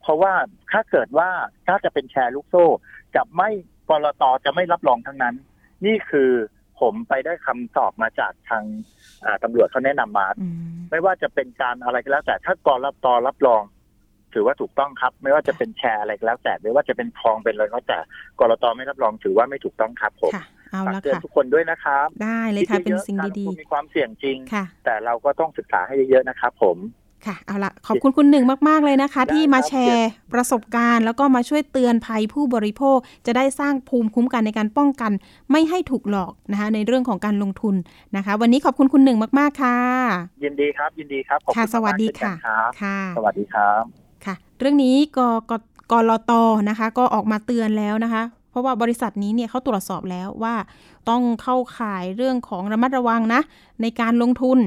[0.02, 0.32] เพราะว่า
[0.72, 1.28] ถ้าเกิดว่า
[1.66, 2.66] ถ้าจะเป็นแชร์ลูกโซ่
[3.16, 3.50] จะไม่
[3.90, 5.34] กรตจะไม่รับรองทั้งนั้น
[5.86, 6.30] นี่คือ
[6.80, 8.64] ผมไปได้คำตอบมาจากทาง
[9.24, 13.62] อ่าตำรวจเขาแนะนำมาอืมไม่ว่าจะเป็นการอะไรก็แล้ว แต่ถ้ากรตรับรอง
[14.34, 17.98] ถือว่าถูกต้องครับ ไม่ว่าจะเป็นแชร์อะไรก็แล้วแต่ไม่ว่าจะเป็นทองเป็นอะไรก็แล้วแต่
[18.40, 26.78] กรตไม่รับรองถือว่าไม่ถูกต้องครับผมค่ะ เอาฝากละเตือนค่ะทุกคนด้วยนะครับ ได้เลยค่ะคิเป็นยอะๆสิ่งการลดีทุนมีความเสี่ยงจริงๆค่ะ แต่เราก็ต้องศึกษาให้เยอะๆนะครับผม
[27.26, 35.12] ค่ะเอาละขอบคุณคุณหนึ่งมากๆเลยนะคะได้ที่มาครับแชร์ประสบการณ์ แล้วก็มาช่วยเตือนภัยผู้บริโภค จะได้สร้างภูมิคุ้มกันในการป้องกัน
[35.50, 37.74] ไม่ให้ถูกหลอกนะคะ ในเรื่องของการลงทุน
[38.16, 39.76] นะคะ วันนี้ขอบคุณคุณหนึ่งมากๆค่ะ
[40.44, 43.82] ยินดีครับ ยินดีครับขอบค่ะคุณสวัสดีมากๆเช่นค่ะกันครับค่ะ สวัสดีครับ
[44.24, 45.52] ค่ะ เรื่องนี้กก
[45.92, 46.32] กรต
[46.68, 50.54] นะคะ ก็ออกมาเตือนแล้วนะคะ เพราะว่าบริษัทนี้เนี่ยเขาตรวจสอบแล้วว่า
[51.08, 53.40] ต้องเข้าข่ายเรื่องของระมัดระวังนะ
[53.82, 54.58] ในการลงทุน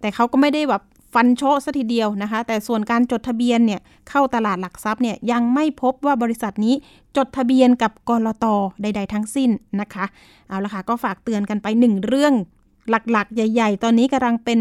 [0.00, 0.82] แต่เขาก็ไม่ได้แบบ
[1.14, 6.74] ฟันโชะซะทีเดียวนะคะ แต่ส่วนการจดทะเบียนเนี่ยเข้าตลาดหลักทรัพย์เนี่ยยังไม่พบว่าบริษัทนี้
[7.16, 8.46] จดทะเบียนกับกรต
[8.82, 10.04] ใด ๆ ทั้งสิ้นนะคะ
[10.48, 12.34] เอาละค่ะก็ฝากเตือนกันไปหนึ่งเรื่อง
[12.90, 14.58] หลักๆ ใหญ่ ๆ ตอนนี้กำลังเป็น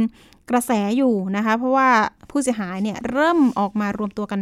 [0.50, 1.90] กระแสอยู่นะคะ เพราะว่า
[2.30, 4.40] ผู้เสียหายเนี่ยเริ่มออกมารวมตัวกัน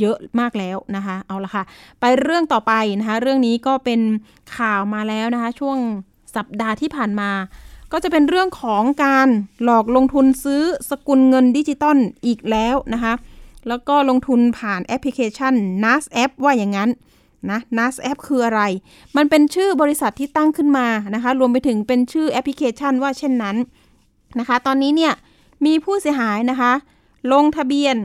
[0.00, 1.64] เยอะมากแล้วนะคะ เอาละค่ะ
[2.00, 4.00] ไปเรื่องต่อไปนะคะ เรื่องนี้ก็เป็น
[4.56, 5.78] ข่าวมาแล้วนะคะ ช่วง
[6.36, 7.30] สัปดาห์ที่ผ่านมา
[7.92, 9.28] ก็จะเป็นเรื่องของการ
[9.64, 13.14] หลอกลงทุนซื้อสกุลเงินดิจิตอลอีกแล้วนะคะ
[13.68, 16.90] แล้วก็ลงทุนผ่านแอปพลิเคชัน NAS App ว่าอย่างนั้น
[17.50, 18.62] นะ NAS App คืออะไร
[19.16, 23.56] มันเป็นชื่อบริษัทที่ตั้งขึ้นมานะคะ รวมไปถึงเป็นชื่อแอปพลิเคชันว่าเช่นนั้น
[24.38, 25.14] นะคะ ตอนนี้เนี่ย
[25.64, 26.72] มีผู้เสียหายนะคะ
[27.32, 27.96] ลงทะเบียน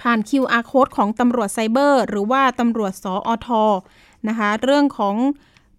[0.00, 3.48] ผ่าน QR code ของตำรวจไซเบอร์ หรือว่าตำรวจสออท
[4.28, 5.16] นะคะ เรื่องของ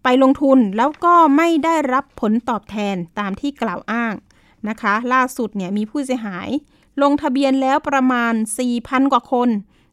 [0.03, 4.13] ไปลงทุนแล้วก็ไม่ได้รับผลตอบแทนตามที่กล่าวอ้าง
[4.69, 6.49] นะคะ ล่าสุดเนี่ยมีผู้เสียหาย
[7.01, 8.33] ลงทะเบียนแล้วประมาณ
[8.71, 9.49] 4,000 กว่าคน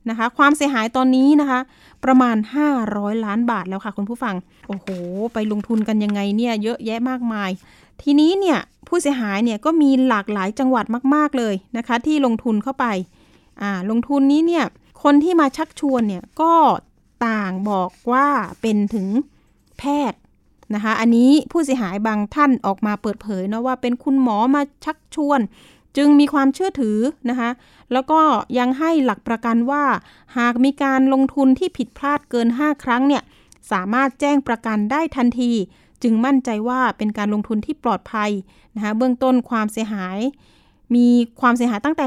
[0.08, 1.60] นะคะ ความเสียหายตอนนี้นะคะ
[2.04, 2.36] ประมาณ
[2.80, 4.34] 500 ล้านบาทแล้วค่ะคุณผู้ฟัง
[4.68, 4.86] โอ้โห
[5.34, 7.50] ไปลงทุนกันยังไงเนี่ย เยอะแยะมากมาย
[8.02, 12.86] ทีนี้เนี่ยผู้เสียหายเนี่ยก็มีหลากหลายจังหวัดมากๆเลยนะคะ ที่ลงทุนเข้าไป
[13.62, 14.64] อ่าลงทุนนี้เนี่ย
[15.02, 16.54] คนที่มาชักชวนเนี่ยก็
[17.26, 18.26] ต่างบอกว่า
[18.60, 19.08] เป็นถึง
[19.78, 20.18] แพทย์
[20.74, 25.40] นะคะ อันนี้ผู้เสียหายบางท่านออกมาเปิดเผยนะว่าเป็นคุณหมอมาชักชวน
[25.96, 26.98] จึงมีความเชื่อถือ
[27.30, 27.50] นะคะ
[27.92, 28.20] แล้วก็
[28.58, 29.84] ยังให้หลักประกันว่า
[30.38, 33.22] หากมีการลงทุนที่ผิดพลาดเกิน 5 ครั้งเนี่ย
[33.72, 35.52] สามารถแจ้งประกันได้ทันที
[36.02, 38.30] จึงมั่นใจว่าเป็นการลงทุนที่ปลอดภัย
[38.74, 40.18] นะคะเบื้องต้นความเสียหาย
[40.94, 41.06] มี
[41.40, 42.06] ความเสียหายตั้งแต่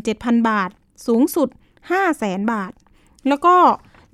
[0.00, 0.70] 17,000 บาท
[1.06, 1.48] สูงสุด
[2.00, 2.72] 500,000บาท
[3.28, 3.56] แล้วก็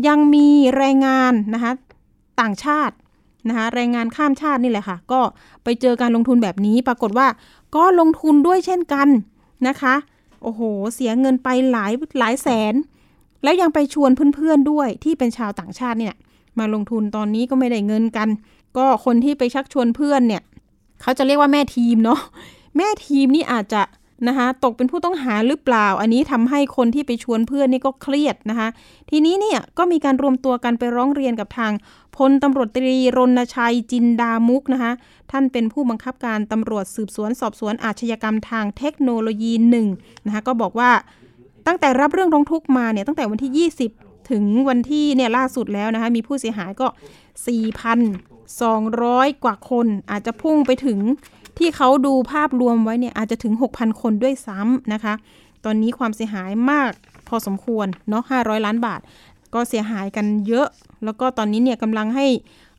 [0.06, 1.72] ยังมีแรงงานนะคะ
[2.40, 2.94] ต่างชาติ
[3.48, 5.20] นะคะแรงงานข้ามชาตินี่แหละค่ะ ก็
[5.64, 7.28] ไปเจอการลงทุนแบบนี้ปรากฏว่า
[7.76, 9.08] ก็ลงทุนด้วยเช่นกัน
[9.68, 9.94] นะคะ
[10.42, 10.60] โอ้โห
[10.94, 12.74] เสียเงินไปหลายหลายแสน
[13.42, 16.14] แล้วยังไปชวนเพื่อนๆด้วยที่เป็นชาวต่างชาติเนี่ย
[16.58, 18.28] มาลงทุนตอนนี้ก็ไม่ได้เงินกัน
[18.76, 20.42] ก็คนที่ไปชักชวนเพื่อนเนี่ย
[21.02, 22.20] เขาจะเรียกว่าแม่ทีมเนาะ
[22.76, 23.82] แม่ทีมนี่อาจจะ
[24.28, 28.68] นะคะตกเป็นผู้ต้องหาหรือเปล่า อันนี้ทำให้คนที่ไปชวนเพื่อนนี่ก็เครียดนะคะ
[29.10, 31.72] ทีนี้เนี่ยก็มีการรวมตัวกันไปร้องเรียนกับทาง
[32.16, 34.92] พลตำรวจตรีรณชัยจินดามุกนะคะ
[35.30, 39.86] ท่านเป็นผู้บังคับการตำรวจสืบสวนสอบสวนอาชญากรรมทางเทคโนโลยีหนึ่ง
[40.26, 40.90] นะคะก็บอกว่า
[41.66, 46.86] ตั้งแต่รับเรื่องร้องทุกข์มาเนี่ยตั้งแต่วันที่ 20 ถึงวันที่เนี่ยล่าสุดแล้วนะคะ มีผู้เสียหายก็
[47.96, 50.98] 4,200 กว่าคน อาจจะพุ่งไปถึง
[51.58, 55.14] ที่เขาดูภาพรวมไว้เนี่ย อาจจะถึง 6,000 คนด้วยซ้ำนะคะ
[55.64, 56.90] ตอนนี้ความเสียหายมาก
[57.28, 59.00] พอสมควรเนาะ500 ล้านบาท
[59.54, 60.68] ก็เสียหายกันเยอะ
[61.04, 62.26] แล้วก็ตอนนี้เนี่ยกำลังให้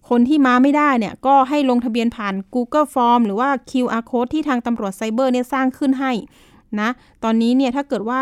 [0.10, 6.12] คนที่มาไม่ได้เนี่ย ก็ให้ลงทะเบียนผ่าน Google Form หรือว่า QR Code ที่ทางตำรวจไซเบอร์เนี่ยสร้างขึ้นให้
[6.80, 6.90] นะ
[7.24, 8.22] ตอนนี้เนี่ยถ้าเกิดว่า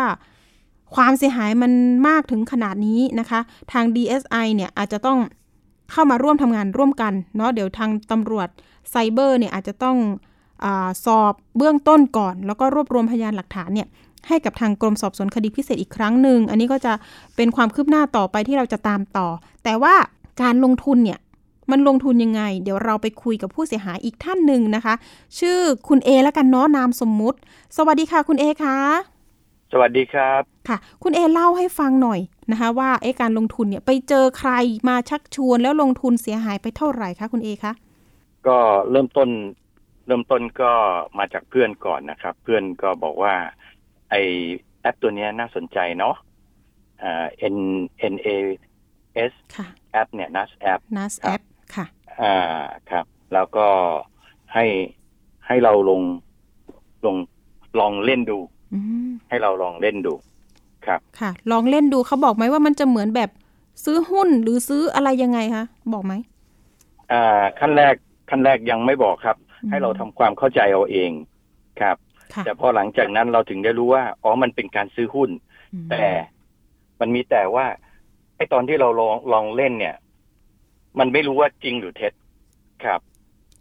[0.94, 1.72] ความเสียหายมัน
[2.08, 3.40] มากถึงขนาดนี้นะคะ
[3.72, 5.18] ทาง DSI เนี่ยอาจจะต้อง
[5.92, 8.48] เข้ามาร่วมทำงานร่วมกันเนาะเดี๋ยวทางตำรวจ
[8.90, 9.96] ไซเบอร์เนี่ยอาจจะต้อง
[10.64, 10.66] อ
[11.04, 13.88] สอบเบื้องต้นก่อน แล้วก็รวบรวมพยานหลักฐานเนี่ย
[14.28, 16.92] ให้กับทางกรมสอบสวนคดีพิเศษอีกครั้งหนึ่ง อันนี้ก็จะ
[17.36, 19.28] เป็นความคืบหน้าต่อไปที่เราจะตามต่อ
[19.64, 19.94] แต่ว่า
[20.42, 21.18] การลงทุนเนี่ย
[21.70, 24.94] มันลงทุนยังไง เดี๋ยวเราไปคุยกับผู้เสียหายอีกท่านหนึ่งนะคะ
[25.38, 27.38] ชื่อคุณเอแล้วกันเนาะนามสมมุติ
[27.76, 29.15] สวัสดีค่ะคุณเอคะ
[29.72, 34.50] สวัสดีครับค่ะ คุณเอเล่าให้ฟังหน่อยนะคะ ว่าเอ๊ะการลงทุนเนี่ยไปเจอใคร
[34.88, 37.72] มาชักชวนแล้วลงทุนเสียหายไปเท่าไหร่คะคุณเอคะ
[38.46, 38.58] ก็
[38.90, 39.28] เริ่มต้น
[40.06, 40.72] เริ่มต้นก็
[41.18, 43.34] มาจากเพื่อนก่อนนะครับ เพื่อนก็บอกว่า
[44.10, 44.14] ไอ
[44.80, 46.14] แอปตัวเนี้ยน่าสนใจเนาะ
[47.02, 47.56] อ่า N
[48.12, 48.28] N A
[49.30, 51.42] S ค่ะแอปเนี่ย NAS แอป NAS ครับ App
[51.74, 51.86] ค่ะ
[52.20, 53.68] อ่าครับ แล้วก็
[54.54, 54.64] ให้
[55.46, 56.02] ให้เราลง
[57.06, 57.16] ลง
[57.80, 58.55] ลองเล่นดูอืม
[59.28, 60.14] ให้เราลองเล่นดู
[60.86, 63.30] ครับ ค่ะ ลองเล่นดูเขาบอกไหมว่ามันจะเหมือนแบบ
[63.84, 66.14] ซื้อหุ้นหรือซื้ออะไรยังไงคะบอกไหม
[67.12, 67.94] อ่า ขั้นแรก
[68.30, 71.10] ขั้นแรกยังไม่บอกครับอืมให้เราทำความเข้าใจเอาเอง
[71.80, 71.96] ครับ
[72.34, 75.30] ค่ะแต่พอหลังจากนั้นเราถึงได้รู้ว่าอ๋อมันเป็นการซื้อหุ้น
[75.74, 76.06] อืมแต่
[77.00, 77.66] มันมีแต่ว่า
[78.36, 79.96] ไอ้ตอนที่เราลองลองเล่นเนี่ย
[80.98, 82.12] มันไม่รู้ว่าจริงหรือเท็จ
[82.84, 83.00] ครับ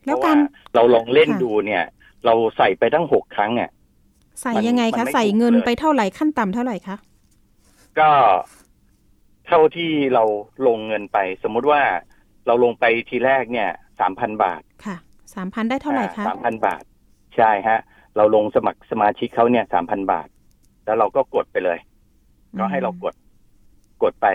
[0.05, 1.83] แล้วเพการาะรว่าเราลองเล่นค่ะดูเนี่ย
[2.25, 3.69] เราใส่ไปตั้งหกครั้งเนี่ย
[4.41, 6.97] ใส่มันยังไงมัคะนไม่ใส่ถูกเงินเลยไปเท่าไหร่ขั้นต่ำเท่าไหร่คะ
[7.99, 8.09] ก็
[9.47, 10.23] เท่าที่เรา
[10.67, 11.81] ลงเงินไป สมมุติว่า
[12.47, 13.69] เราลงไปทีแรกเนี่ย
[13.99, 14.95] สามพันบาทค่ะ
[15.35, 16.83] สามพันได้เท่าไหร่คะสามพันบาท
[17.35, 17.79] ใช่ฮะ
[18.17, 20.27] เราลงสมัครสมาชิกเขาเนี่ยสามพันบาท
[20.85, 21.79] แล้วเราก็กดไปเลย
[22.59, 23.15] ก็ให้เรากด
[24.03, 24.27] กดไป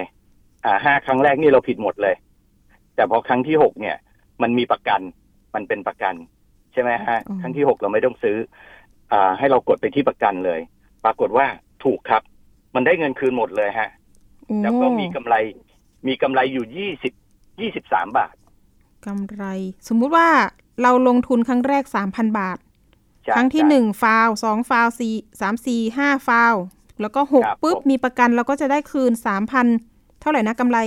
[0.65, 2.15] อ่าห้าครั้งแรกนี่เราผิดหมดเลย
[2.95, 3.97] แต่พอครั้งที่หกเนี่ย
[4.43, 5.01] มันมีประกัน
[5.55, 6.15] มันเป็นประกัน
[6.73, 8.80] ใช่ไหมฮะ ครั้งที่หกเราไม่ต้องซื้ออ่า
[9.39, 10.61] ให้เรากดไปที่ประกันเลย
[11.05, 11.47] ปรากฏว่า
[11.85, 12.23] ถูกครับ
[12.75, 13.89] มันได้เงินคืนหมดเลยฮะ
[14.47, 15.35] โอ้แล้วก็มีกำไร
[16.07, 17.13] มีกำไรอยู่ยี่สิบ
[17.61, 18.35] ยี่สิบสามบาท
[19.07, 19.45] กำไร
[19.89, 20.29] สมมุติว่า
[20.83, 22.59] เราลงทุนครั้งแรกสามพันบาท
[23.25, 26.55] ใช่ครั้งที่ใช่หนึ่งฟาวสองฟาวสี่สามสี่ห้าฟาว
[27.01, 29.67] แล้วก็หกครับปุ๊บผมมีประกันเราก็จะได้คืนสามพัน
[30.21, 30.79] เท่าไหร่นะกำไร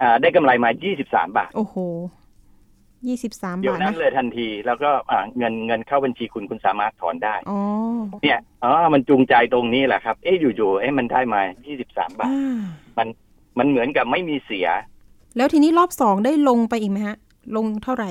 [0.00, 1.76] อ่า ได้กำไรมายี่สิบสามบาท โอ้โห
[3.08, 7.58] ยี่สิบสามเดี๋ยวบาทนั้นะนเลยทันที แล้วก็อ่าเงินเงินเข้าบัญชีคุณคุณสามารถถอนได้อ๋อ
[8.22, 12.58] เนี่ยอ๋อมันจูงใจตรงนี้แหละครับ เอ๊ะอยู่ๆเอ๊ะมันได้มายี่สิบสามบาทอ่า
[12.98, 13.08] มัน
[13.58, 14.68] มันเหมือนกับไม่มีเสีย
[15.36, 17.16] แล้วทีนี้รอบสองได้ลงไปอีกไหมฮะ
[17.56, 18.10] ลงเท่าไหร่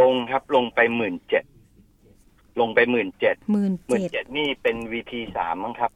[0.00, 1.44] ลงครับลงไปหมื่นเจ็ด
[2.60, 5.90] ลงไปหมื่นเจ็ดหมื่นหมื่นเจ็ดเจ็ดนี่เป็นวีทีสามมั้งครับ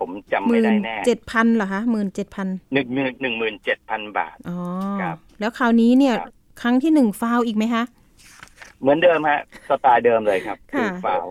[0.00, 4.58] ผมจำหไม่มื่ได้นแน่เจ็ดพันเหรอคะหมื่นเจ็ดพันหนึ่งหมื่นหนึ่งหมื่นเจ็ดพันบาทอ๋อ
[5.00, 6.14] ครับ แล้วคราวนี้เนี่ย
[6.60, 7.84] ครับครั้งที่หนึ่งฟาวอีกไหมคะ
[8.80, 11.24] เหมือนเดิมฮะสไตล์เดิมเลยครับค่ะอฟาว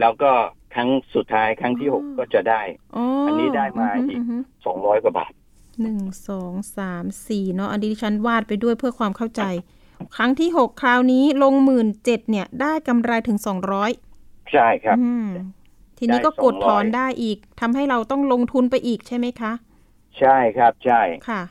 [0.00, 0.30] แล้วก็
[0.74, 2.62] ครั้งสุดท้ายครั้งที่หกอ๋อก็จะได้
[2.96, 4.20] อ๋ออัอันนี้ได้มาอีก
[4.66, 5.32] สองร้อยกว่าบาท
[5.82, 9.42] หนึ่งสองสามสี่เนาะอันนี้ดิฉันวาดไปด้วยเพื่อความเข้าใจ
[10.16, 13.90] ครั้งที่หกคราวนี้ลงหมื่นเจ็ดเนี่ย ได้กำไรถึงสองร้อย
[14.52, 14.96] ใช่ครับ
[15.98, 19.52] ทีนี้ก็ได้กดถอน200ได้อีกทำให้เราต้องลงทุนไปอีกใช่ไหมคะ
[20.18, 21.42] ใช่ครับใช่ค่ะ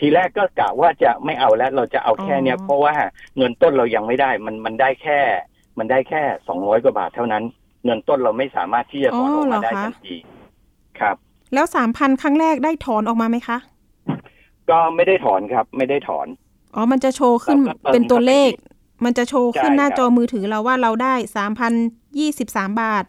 [0.00, 2.94] ทีแรกก็กะว่าจะไม่เอาแล้วเราจะเอาแค่เนี้ยอ๋อเพราะว่า
[3.36, 5.20] เงินต้นเรายังไม่ได้ มันมันได้แค่
[5.78, 7.44] มันได้แค่สองร้อยกว่าบาทเท่านั้น
[7.84, 10.16] เงินต้นเราไม่สามารถที่จะถอนออกมาได้ทันที
[11.00, 11.16] ครับ
[11.54, 13.58] แล้วสามพันครั้งแรกได้ถอนออกมาไหมคะ
[14.70, 16.26] ก็ไม่ได้ถอนครับ ไม่ได้ถอน
[16.74, 21.72] อ๋อมันจะโชว์ขึ้นเราก็เติมเป็นตัวเลขเข้าไปอีมันจะโชว์ขึ้นใช่หน้าครับจอมือถือเราว่าเราได้สามพัน
[22.18, 23.04] ยี่สิบสามบาท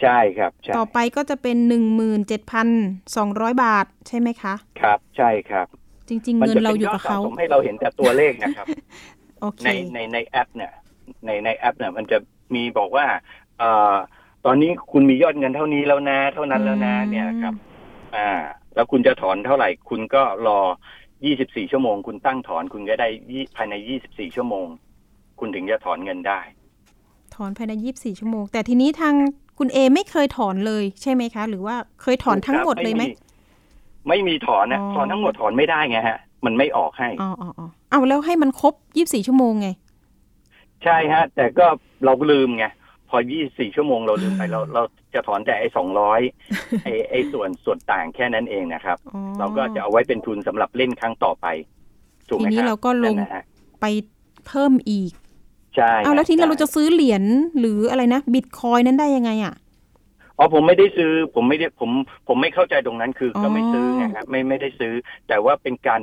[0.00, 2.68] ใช่ครับใช่ต่อไปก็จะเป็นหนึ่งหมื่นเจ็ดพัน
[3.16, 5.66] สองร้อยบาทใช่ไหมคะ ครับ ใช่ครับ
[6.08, 8.66] จริงๆมัเงิจะนเราเป็นอยู่ยอกัดบสะเขาสมให้เราเห็นแต่ตัวเลขนะครับ
[9.40, 10.72] โอเคในในในแอปเนี่ย
[11.26, 12.18] ในในแอปเนี่ยมันจะ
[12.54, 13.06] มีบอกว่า
[13.58, 13.94] เอ่อ
[14.46, 17.54] ตอนนี้คุณมียอดเงินเท่านี้แล้วนะ เท่านั้นแล้วนะอืมเนี่ยครับ
[18.16, 18.30] อ่า
[18.74, 20.60] แล้วคุณจะถอนเท่าไหร่ คุณก็รอ
[21.14, 24.66] 24 ชั่วโมง คุณตั้งถอนคุณก็ได้ยี่ภายใน 24 ชั่วโมง
[25.40, 26.40] คุณถึงจะถอนเงินได้
[27.34, 29.14] ถอนภายในยี่บสี่ชั่วโมง แต่ทีนี้ทาง
[29.58, 33.02] คุณเอไม่เคยถอนเลยใช่ไหมคะ หรือว่าเคยถอนทั้งหมดเลยไหม
[34.08, 39.68] ไม่มีถอนนะอ๋อถอนทั้งหมดถอนไม่ได้ไงฮะ มันไม่ออกให้อ๋ออ๋ออ๋อเอาแล้วให้มันครบยี่บสี่ชั่วโมงไง
[40.84, 41.66] ใช่ฮะ แต่ก็
[42.04, 42.66] เราลืมไง
[43.10, 44.82] พอ 24 ชั่วโมงเราลืมไปเราเรา
[45.14, 45.68] จะถอนแต่ไอ้
[46.26, 51.46] 200 ไอ้ไอ้ส่วนส่วนต่างแค่นั้นเองนะครับอ๋อเราก็จะเอาไว้เป็นทุนสำหรับเล่นครั้งต่อไป
[52.28, 53.42] ถูกไหมทีคนี้รับเราก็ลงนั่นนะฮะ
[53.80, 53.86] ไป
[54.46, 55.12] เพิ่มอีก
[55.76, 57.24] ใช่ เอาแล้วทีนี้ใช่เราจะซื้อเหรียญ
[57.58, 59.54] หรืออะไรนะบิตคอยนั้นได้ยังไงอะ
[60.38, 61.90] อ๋อผมไม่ได้ซื้อผมไม่ได้ผม
[62.28, 64.94] ผมไม่เข้าใจตรงนั้นคือออก็ไม่ซื้อไงครับไม่ไม่ได้ซื้อ
[65.28, 66.00] แต่ว่าเป็นการ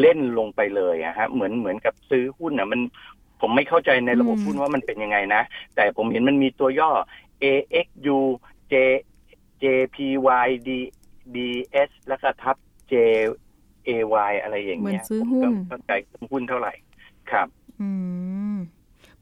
[0.00, 2.80] เล่นลงไปเลยอะฮะเหมือนเหมือนกับซื้อหุ้นอะมัน
[3.40, 5.42] ผมไม่เข้าใจในระบบหุ้นว่ามันเป็นยังไงนะ
[5.76, 6.90] แต่ผมเห็นมันมีตัวย่อ
[7.42, 8.18] AXU
[8.72, 8.74] J
[9.62, 10.70] JPY D
[11.34, 12.56] DS แล้วก็ทับ
[12.92, 12.94] J
[13.88, 15.92] AY อะไรอย่างเหมือนเงี้ยซื้อผมหุ้นก็เข้าใจ
[16.32, 16.72] หุ้นเท่าไหร่
[17.30, 17.48] ครับ
[17.80, 17.90] อื
[18.54, 18.56] ม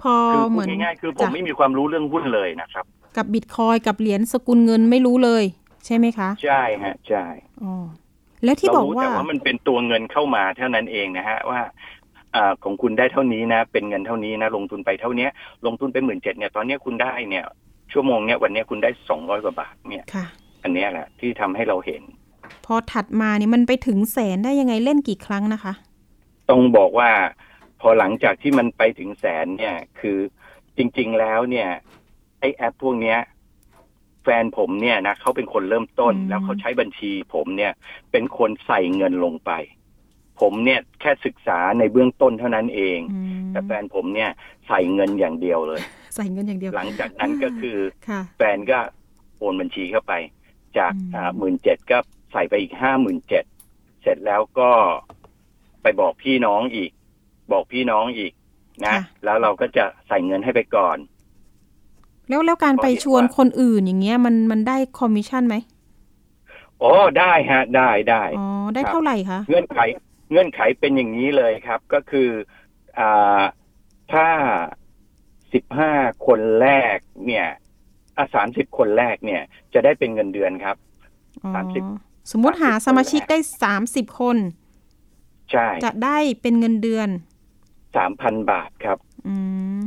[0.03, 5.45] พอคือเหพูมืดอนง่ายๆคือผมจ้ะไม่มีความรู้เรื่องหุ้นเลยนะครับ กับบิตคอยกับเหรียญสกุลเงินไม่รู้เลย
[5.87, 7.25] ใช่ไหมคะ ใช่ฮะใช่
[7.63, 7.75] อ๋อ
[8.45, 11.61] แล้วที่บอกเรรู้ว่าแต่ว่ามันเป็นตัวเงินเข้ามาเท่านั้นเองนะฮะว่า
[12.35, 15.31] อ่าของคุณได้เท่านี้นะ เป็นเงินเท่านี้นะ ลงทุนไปเท่าเนี้ย
[15.67, 17.45] ลงทุนไปหมื่นเจ็ดเนี่ยตอนเนี้ยคุณได้เนี่ย
[17.93, 20.25] ชั่วโมงเนี้ยวันเนี้ยคุณได้สองร้อยกว่าบาทเนี่ยค่ะ
[20.63, 22.03] อันเนี้ยแหละที่ทำให้เราเห็น
[22.67, 25.73] พอถัดมาเนี่ยมันไปถึงแสนได้ยังไงเล่นกี่ครั้งนะคะ
[26.51, 27.11] ต้องบอกว่า
[27.81, 30.19] พอหลังจากที่มันไปถึงแสนเนี่ย คือ
[30.77, 31.69] จริง ๆแล้วเนี่ย
[32.41, 33.19] ไอแอปพวกเนี้ย
[34.25, 37.73] แฟนผมเนี่ยนะเขาเป็นคนเริ่มต้นอืมแล้วเขาใช้บัญชี ผมเนี่ย
[38.13, 39.53] เป็นคนใส่เงินลงไป
[40.41, 44.31] ผผมเนี่ยแค่ศึกษาในเบื้องต้นเท่านั้นเองอืมแต่แฟนผมเนี่ย
[44.69, 45.81] ใส่เงินอย่างเดียวเลย
[46.17, 48.79] ใส่เงินอย่างเดียว หลังจากนั้นก็คือค่ะแฟนก็
[49.39, 50.13] โอนบัญชีเข้าไป
[50.79, 51.99] จากอืมอ่าหมื่นเจ็ดก็
[52.33, 53.45] ใส่ไปอีกห้าหมื่นเจ็ด
[54.03, 54.71] เสร็จแล้วก็
[55.83, 56.91] ไปบอกพี่น้องอีก
[57.53, 58.33] บอกพี่น้องอีก
[58.87, 60.97] นะ แล้วเราก็จะใส่เงินให้ไปก่อน
[62.31, 65.57] แล้วแล้วการไปชวนคนอื่นอย่างเงี้ยมันมันได้คอมมิชชั่นไหม
[66.83, 69.79] อ๋อได้ฮะ ได้ได้อ๋อได้ครับเท่าไหร่คะเงื่อนไข
[70.31, 72.31] เงื่อนไขเป็นอย่างนี้เลยครับ ก็คือ
[72.99, 73.43] อ่า
[74.13, 74.29] ถ้า
[75.53, 75.93] สิบห้า
[76.27, 77.47] คนแรกเนี่ย
[78.35, 79.43] สามสิบคนแรกเนี่ย
[79.75, 80.77] จะได้เป็นเงินเดือนครับ
[81.45, 81.83] อ๋อสามสิบ
[82.31, 84.37] สมมุติหาสมาชิกได้สามสิบคน
[85.51, 87.09] ใช่จะได้เป็นเงินเดือน
[87.97, 89.37] สามพันบาทครับอื
[89.79, 89.81] ม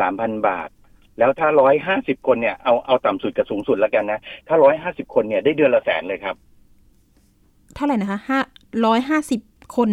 [0.00, 0.68] สามพันบาท
[1.18, 6.36] แล้วถ้าร้อยห้าสิบคนเนี่ยเอาเอาต่ำสุดกับสูงสุดแล้วกันนะ ถ้าร้อยห้าสิบคนเนี่ยได้เดือนละแสนเลยครับ
[7.74, 8.40] เท่าไหร่นะคะห้า
[8.86, 9.40] ร้อยห้าสิบ
[9.76, 9.88] คน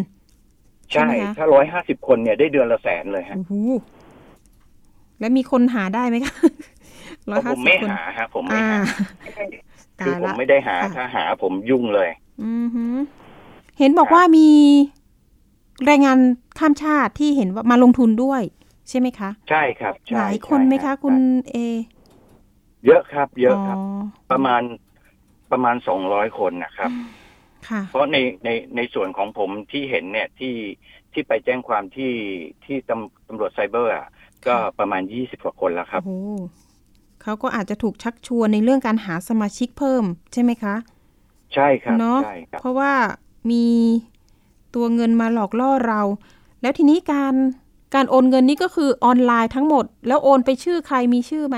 [0.92, 3.54] ใช่ใช่ไหมคะถ้าร้อยห้าสิบคนเนี่ยได้เดือนละแสนเลยฮะโอ้โห
[5.20, 6.36] แล้วมีคนหาได้ไหมคะ
[7.32, 8.80] ร้อยเพห้าราะผมสิบไม่คนหาฮะผมไม่อ่าหา
[10.02, 12.10] กาคือผมละไม่ได้หาค่ะถ้าหาผมยุ่งเลย
[12.44, 12.96] อือหือ
[13.80, 14.48] เห็นบอกว่ามี
[15.86, 16.18] แรงงาน
[16.60, 18.42] ข้ามชาติที่เห็นว่ามาลงทุนด้วย
[18.90, 21.16] ใช่ไหมคะ ใช่ครับใช่หลายคนไหมใช่คะรับคุณ
[21.52, 21.58] เอ
[22.86, 24.62] เยอะครับ เยอะครับอ๋อประมาณ
[25.52, 26.92] ประมาณสองร้อยคนนะครับ
[27.68, 30.56] ค่ะเพราะในในในส่วนของผมที่เห็นเนี่ยที่
[31.14, 32.14] ที่ไปแจ้งความที่
[32.66, 34.08] ที่ตำตำรวจไซเบอร์อะ
[34.48, 36.40] ก็ประมาณยี่สิบกว่าคนแล้วครับโอ้โห
[37.22, 40.76] เขาก็อาจจะถูกชักชวนในเรื่องการหาสมาชิกเพิ่มใช่ไหมคะ
[41.54, 42.94] ใช่ครับเนาะใช่ครับเพราะว่า
[43.52, 43.66] มี
[44.76, 46.02] ตัวเงินมาหลอกล่อเรา
[46.62, 47.36] แล้วทีนี้การ
[47.96, 51.58] การโอนเงินนี่ก็คือออนไลน์ทั้งหมด แล้วโอนไปชื่อใครมีชื่อไหม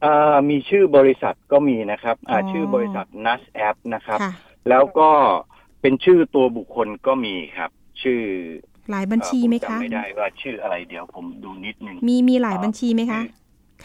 [0.00, 4.32] เอ่อมีชื่อบริษัทก็มีนะครับอ่าอ๋อชื่อบริษัท NAS App นะครับค่ะ
[4.68, 5.10] แล้วก็
[5.80, 7.70] เป็นชื่อตัวบุคคลก็มีครับ
[8.02, 8.20] ชื่อ
[8.90, 13.20] หลายบัญชีไหมเอ่อผคะจำไม่ได้ว่าชื่ออะไรเดี๋ยวผมดูนิดนึงมีมีหลายบัญชีไหมคะ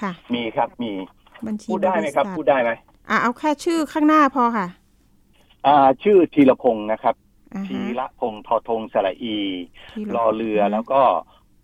[0.01, 0.91] ค่ะ มีครับมี
[1.47, 2.71] บัญชีพูดได้ไหมครับษัทพูดได้ไหม
[3.09, 4.67] อะเอาแค่ชื่อข้างหน้าพอค่ะ
[5.67, 7.15] อ่า ชื่อธีรพงศ์นะครับ
[7.53, 9.38] อ่าธีฮะระพงศ์ทอทงสระอี
[9.91, 11.01] ที่รอเรือแล้วก็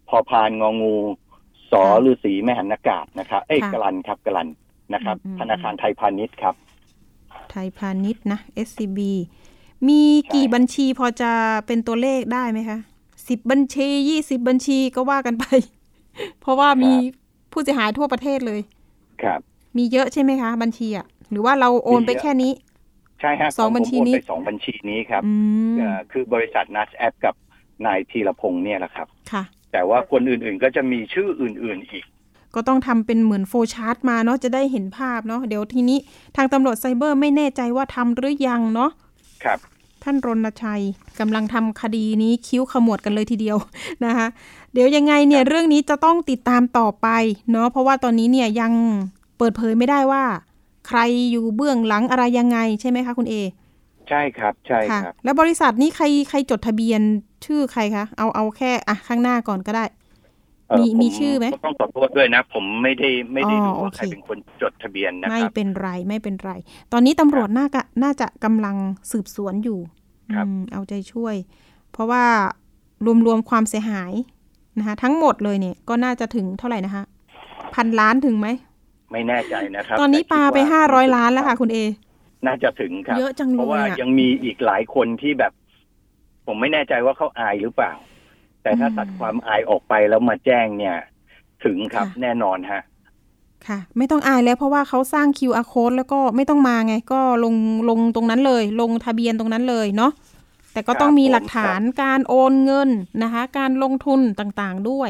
[0.09, 0.95] พอพานงองู
[1.71, 4.47] สอฤาษีแม่หันอากาศนะครับ เอ้ยกลันครับกลัน
[4.93, 6.55] นะครับ ธนาคารไทยพาณิชย์ครับ
[7.51, 8.99] ไทยพาณิชย์นะ SCB
[9.87, 10.01] มี
[10.33, 11.31] กี่บัญชีพอจะ
[11.65, 12.79] เป็นตัวเลขได้ไหมคะ
[13.27, 15.45] สิบบัญชียี่สิบบัญชีก็ว่ากันไป
[16.41, 16.91] เพราะว่ามี
[17.51, 18.61] ผู้เสียหายทั่วประเทศเลย
[19.23, 19.39] ครับ
[19.77, 22.51] มีเยอะใช่ไหมคะ บัญชีอะหรือว่าเราโอนไปมีเยอะแค่นี้
[23.23, 25.33] ใช่ฮะสองผมบัญชีโอนนี้ไปสองบัญชีนี้ครับอื
[25.71, 27.35] มเอ่อคือบริษัทนัสแอปกับ
[27.85, 32.05] นายธีรพงศ์เนี่ยแหละครับค่ะแต่ว่าคนอื่นๆก็จะมีชื่ออื่นๆอีก
[32.55, 35.97] ก็ต้องทำเป็นเหมือนโฟชาร์ตมาเนาะจะได้เห็นภาพเนาะเดี๋ยวทีนี้
[36.35, 38.91] ทางตำรวจไซเบอร์ไม่แน่ใจว่าทำหรือยังเนาะ
[39.43, 39.59] ครับ
[40.03, 40.81] ท่านรณชัย
[41.19, 43.57] กำลังทำคดีนี้คิ้วขมวดกันเลยทีเดียว
[44.05, 44.27] นะคะ
[44.73, 47.07] เดี๋ยวยังไงเนี่ยเรื่องนี้จะต้องติดตามต่อไป
[47.51, 48.71] เนาะเพราะว่าตอนนี้เนี่ยยัง
[49.37, 50.23] เปิดเผยไม่ได้ว่า
[50.87, 50.99] ใคร
[51.31, 53.35] อยู่เบื้องหลังอะไรยังไงใช่ไหมคะคุณเอ
[54.09, 57.01] ใช่ครับใช่ค่ะครับ แล้วบริษัทนี้ใครใครจดทะเบียน
[57.45, 59.85] ชื่อใครคะเอาเอาแค่อะข้างหน้าก่อนก็ได้
[60.69, 66.51] เอ่อมีผมีชื่อไหมก็ต้องขอโทษด้วยนะ ผมไม่ได้ไม่ได้อ๋อดูว่าโอเคใครเป็นคนจดทะเบียนนะไม่ครับเป็นไรไม่เป็นไร
[66.91, 68.75] ตอนนี้ตำรวจน่าจะน่าจะกำลัง
[69.11, 69.79] สืบสวนอยู่
[70.35, 71.35] ครับอืมเอาใจช่วย
[71.91, 72.23] เพราะว่า
[73.25, 74.13] รวมๆความเสียหาย
[74.77, 77.03] นะคะทั้งหมดเลยเนี่ยก็น่าจะถึงเท่าไหร่นะคะ
[77.75, 78.47] พันล้านถึงไหม
[79.13, 81.77] ไม่แน่ใจนะครับ ตอนนี้แคิดปาไปว่ห้าร้อยล้านแล้วค่ะ คุณเอ
[82.45, 85.53] น่าจะถึงครับเยอะจังเลยเพราะว่าอะยังมีอีกหลายคนที่แบบ
[86.45, 87.93] ผมไม่แน่ใจว่าเขาอายหรือเปล่า
[88.63, 90.95] แต่ถ้าอืมตัดความอายออกไปแล้วมาแจ้งเนี่ย
[91.65, 92.81] ถึงครับค่ะแน่นอนฮะ
[93.67, 97.55] ค่ะ ไม่ต้องอายแล้วเพราะว่าเขาสร้าง QR code แล้วก็ไม่ต้องมาไง ก็ลง
[97.89, 100.11] ลงตรงนั้นเลย ลงทะเบียนตรงนั้นเลยเนาะ
[100.73, 102.89] แต่ก็ต้องมีครับผมหลักฐานการโอนเงิน
[103.23, 105.09] นะคะ การลงทุนต่างๆด้วย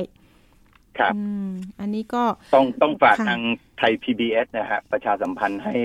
[1.00, 2.24] ครับอืมอันนี้ก็
[2.56, 3.42] ต้องต้องฝากค่ะทาง
[3.78, 5.76] ไทย PBS นะฮะประชาสัมพันธ์ให้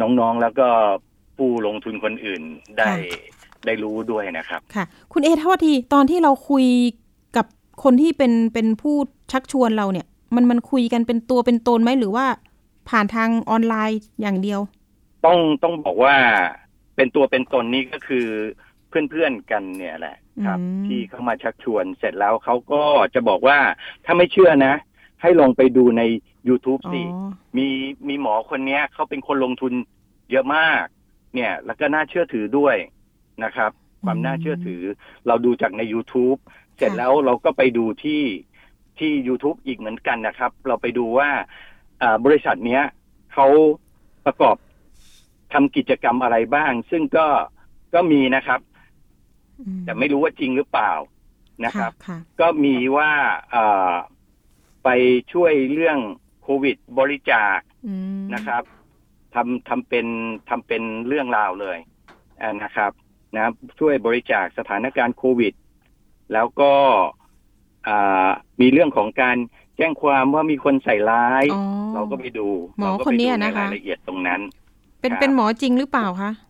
[0.00, 0.68] น้องๆ แล้วก็
[1.36, 2.42] ผู้ลงทุนคนอื่น
[2.78, 2.92] ได้
[3.66, 6.66] ได้รู้ด้วยนะครับ ค่ะ คุณเอโทษทีตอนที่เราคุย
[7.36, 7.46] กับ
[7.84, 8.96] คนที่เป็นเป็นผู้
[9.32, 12.26] ชักชวนเราเนี่ย มันมันคุยกันเป็นตัวเป็นตนไหมหรือว่า
[12.88, 14.60] ผ่านทางออนไลน์อย่างเดียว
[15.24, 16.14] ต้องต้องบอกว่า
[16.96, 18.26] เป็นตัวเป็นตนนี่ก็คือ
[18.90, 20.16] เพื่อนๆกันเนี่ยแหละ
[20.46, 22.82] ครับอืมที่เข้ามาชักชวนเสร็จแล้วเขาก็
[23.14, 23.58] จะบอกว่า
[24.04, 24.74] ถ้าไม่เชื่อนะ
[25.22, 26.02] ให้ลองไปดูใน
[26.48, 27.02] YouTube อ๋อสิ
[27.56, 27.66] มี
[28.08, 29.72] มีหมอคนเนี้ยเขาเป็นคนลงทุน
[30.30, 30.84] เยอะมาก
[31.34, 32.76] เนี่ย แล้วก็น่าเชื่อถือด้วย
[33.44, 33.70] นะครับ
[34.04, 34.82] ความน่าเชื่อถือ
[35.26, 36.38] เราดูจากใน YouTube
[36.76, 38.22] เสร็จแล้วเราก็ไปดูที่
[38.98, 41.30] ที่ YouTube อีกเหมือนกันนะครับ เราไปดูว่า
[42.02, 42.82] อ่าบริษัทเนี้ย
[43.32, 43.46] เขา
[44.26, 44.56] ประกอบ
[45.52, 47.26] ทำกิจกรรมอะไรบ้าง ซึ่งก็
[47.94, 48.69] ก็มีนะครับอืม
[49.84, 50.92] แต่ไม่รู้ว่าจริงหรือเปล่า
[51.64, 53.10] นะครับค่ะก็มีว่า
[53.50, 53.92] เอ่อ
[54.84, 54.88] ไป
[55.32, 55.98] ช่วยเรื่อง
[56.42, 58.62] โควิดบริจาคอืมนะครับ
[59.34, 60.06] ทำทำเป็น
[60.48, 61.78] ทำเป็นเรื่องราวเลย
[62.40, 62.92] อ่านะครับ
[63.36, 65.54] นะช่วยบริจาคสถานการณ์โควิด
[66.32, 66.72] แล้วก็
[67.88, 68.28] อ่า
[68.60, 69.36] มีเรื่องของการ
[69.76, 71.62] แจ้งความว่ามีคนใส่ร้ายอ๋อ
[71.94, 72.48] เราก็ไปดู
[72.78, 74.40] หมอเราก็คนไปเนี้ดูยในนะคะรายละเอียดตรงนั้น
[75.00, 76.49] เป็นครับเป็นหมอจริงหรือเปล่าคะเอ่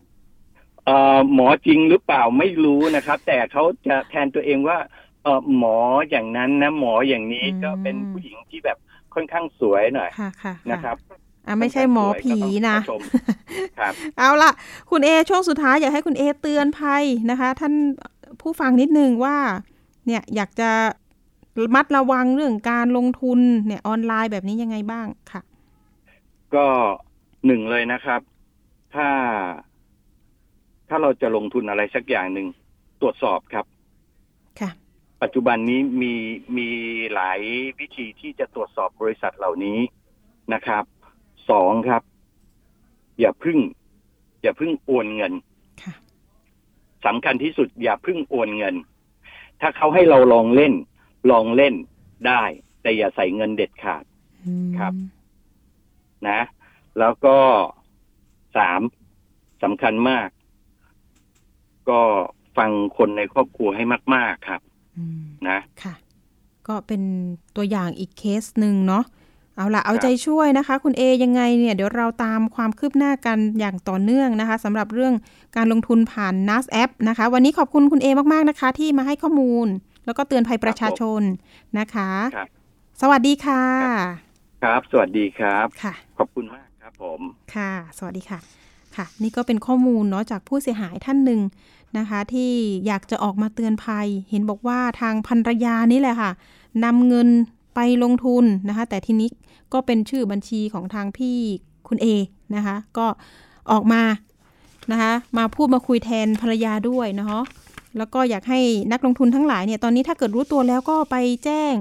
[1.33, 4.77] หมอจริงหรือเปล่าไม่รู้นะครับ แต่เขาจะแทนตัวเองว่า
[5.23, 5.77] เออหมอ
[6.09, 8.77] อย่างนั้นนะหมออย่างนี้อืมก็เป็นผู้หญิงที่แบบ
[9.13, 10.95] ค่อนข้างสวยหน่อยค่ะค่ะนะครับ
[11.47, 14.51] อะไม่ใช่หมอผีนะค่อข้างสวยก็ต้องขอชมครับเอาล่ะ
[14.91, 17.73] คุณเอช่วงสุดท้ายอยากให้คุณเอเตือนภัยนะคะ ท่าน
[18.41, 19.37] ผู้ฟังนิดนึงว่า
[20.05, 20.71] เนี่ยอยากจะ
[21.59, 25.41] ระมัดระวังเรื่องการลงทุนเนี่ยออนไลน์แบบนี้ยังไงบ้างค่ะ
[26.55, 26.67] ก็
[27.45, 28.21] หนึ่งเลยนะครับ
[28.95, 29.07] ถ้า
[30.93, 32.47] ถ้าเราจะลงทุนอะไรสักอย่างหนึ่ง
[33.01, 33.65] ตรวจสอบครับ
[34.59, 34.71] ค่ะ
[35.21, 36.13] ปัจจุบันนี้มี
[36.57, 36.69] มี
[37.13, 37.39] หลาย
[37.79, 39.79] วิธีที่จะตรวจสอบบริษัทเหล่านี้
[40.53, 40.83] นะครับ
[41.49, 42.03] สองครับ
[43.19, 43.57] อย่าพึ่ง
[44.41, 45.33] อย่าพึ่งโอนเงิน
[45.83, 45.93] ค่ะ
[47.05, 48.75] สำคัญที่สุดอย่าพึ่งโอนเงิน
[49.61, 50.73] ถ้าเขาให้เราลองเล่น
[51.31, 51.75] ลองเล่น
[52.27, 52.43] ได้
[52.81, 54.03] แต่อย่าใส่เงินเด็ดขาด
[54.45, 54.93] อืมครับ
[56.27, 56.41] นะ
[56.99, 57.37] แล้วก็
[58.57, 58.81] สาม
[59.63, 60.29] สำคัญมาก
[61.91, 62.01] ก็
[62.57, 63.83] ฟังคนในครอบครัวให้
[64.15, 64.61] มาก ๆครับ
[64.97, 65.93] อืมนะค่ะ
[66.67, 67.01] ก็เป็น
[67.55, 69.03] ตัวอย่างอีกเคสหนึ่งเนาะ
[69.55, 75.13] เอาละเอาครับใจช่วยนะคะ คุณเอยังไงเนี่ยเดี๋ยวเราตามความคืบหน้ากันอย่างต่อเนื่องนะคะสำหรับเรื่อง
[75.55, 79.67] การลงทุนผ่าน NAS App นะคะ วันนี้ขอบคุณคุณเอมากๆนะคะ ที่มาให้ข้อมูล
[80.05, 81.21] แล้วก็เตือนภัยประชาชน
[81.79, 82.49] นะคะครับ
[83.01, 83.63] สวัสดีค่ะ
[84.63, 87.19] ครับ สวัสดีครับค่ะ ขอบคุณมากครับผม
[87.55, 88.39] ค่ะ สวัสดีค่ะ
[88.95, 91.39] ค่ะ นี่ก็เป็นข้อมูลเนาะจากผู้เสียหายท่านหนึ่ง
[91.97, 92.51] นะคะ ที่
[92.85, 96.31] อยากจะออกมาเตือนภัย เห็นบอกว่าทางภรรยานี่แหละค่ะ
[96.83, 97.27] นำเงิน
[97.75, 99.29] ไปลงทุนนะคะ แต่ทีนี้
[99.73, 101.37] ก็เป็นชื่อบัญชีของทางพี่
[101.87, 102.07] คุณเอ
[102.55, 103.07] นะคะ ก็
[103.71, 104.03] ออกมา
[104.91, 107.43] นะคะ มาพูดมาคุยแทนภรรยาด้วยเนาะ
[107.97, 108.59] แล้วก็อยากให้
[108.91, 111.73] นักลงทุนทั้งหลายเนี่ยตอนนี้ถ้าเกิดรู้ตัวแล้วก็ไปแจ้ง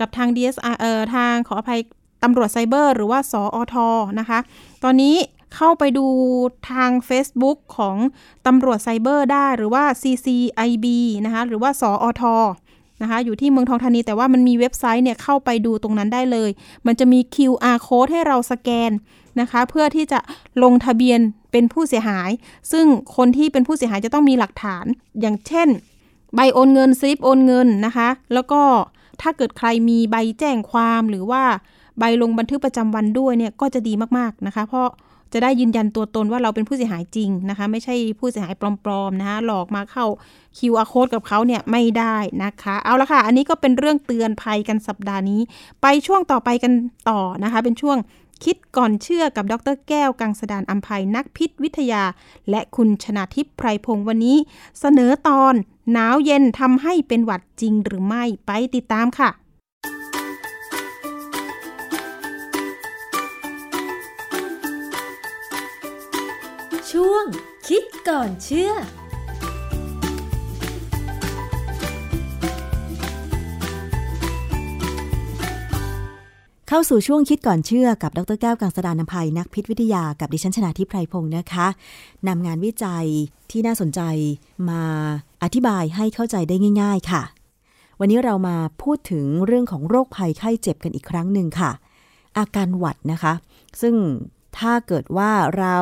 [0.00, 1.80] กับทาง DSR เอ่อทางขออภัย
[2.22, 3.76] ตำรวจไซเบอร์ หรือว่าสออท
[4.20, 4.38] นะคะ
[4.84, 5.16] ตอนนี้
[5.56, 6.06] เข้าไปดู
[6.70, 7.96] ทาง Facebook ของ
[8.46, 10.86] ตำรวจไซเบอร์ได้หรือว่า CCIB
[11.24, 12.22] นะคะหรือว่าสออท
[13.02, 16.50] นะคะอยู่ที่เมืองทองธานีแต่ว่ามันมีเว็บไซต์เนี่ยเข้าไปดูตรงนั้นได้เลย
[16.86, 18.90] มันจะมี QR code ให้เราสแกน
[19.40, 20.20] นะคะเพื่อที่จะ
[20.62, 21.20] ลงทะเบียน
[21.52, 22.30] เป็นผู้เสียหาย
[22.72, 22.86] ซึ่ง
[23.16, 24.84] คนที่เป็นผู้เสียหายจะต้องมีหลักฐาน
[25.20, 25.68] อย่างเช่น
[26.34, 28.62] ใบโอนเงินสลิปโอนเงินนะคะ แล้วก็
[29.22, 31.42] ถ้าเกิดใครมีใบแจ้งความหรือว่า
[31.98, 34.88] ใบลงบันทึกประจำวันด้วยเนี่ยก็จะดีมากๆนะคะ เพราะ
[35.32, 38.54] จะได้ยืนยันตัวตนว่าเราเป็นผู้เสียหายจริงนะคะ ไม่ใช่ผู้เสียหาย
[38.84, 40.06] ปลอมๆนะคะหลอกมาเข้า
[40.58, 45.40] QR code กับเขาเนี่ยไม่ได้นะคะ เอาละค่ะ อันนี้ก็เป็นเรื่องเตือนภัยกันสัปดาห์นี้
[45.82, 46.72] ไปช่วงต่อไปกัน
[47.10, 47.98] ต่อนะคะ เป็นช่วง
[48.44, 52.02] คิดก่อนเชื่อกับดรแก้วกังสดานอัมภัยนักพิษวิทยา
[52.50, 54.36] และคุณชนาทิพย์ไพรพงศ์วันนี้
[54.80, 55.54] เสนอตอน
[55.92, 59.30] หนาวเย็นทำให้เป็นหวัดจริงหรือไม่ไปติดตามค่ะ
[67.72, 68.72] คิดก่อนเชื่อ
[76.68, 81.66] เข้าสู่ช่วงคิดก่อนเชื่อกับดรแก้วกังสดานนภัยนักพิษวิทยากับดิฉันชนาทิพไพรพงศ์นะคะ
[82.28, 83.06] นำงานวิจัย
[83.50, 84.00] ที่น่าสนใจ
[84.70, 84.82] มา
[85.42, 87.22] อธิบายให้เข้าใจได้ง่าย ๆ ค่ะ
[88.00, 91.70] วันนี้เรามาพูดถึงเรื่องของโรคภัยไข้เจ็บกันอีกครั้งหนึ่งค่ะ
[92.38, 93.32] อาการหวัดนะคะ
[93.80, 93.94] ซึ่ง
[94.58, 95.76] ถ้าเกิดว่าเรา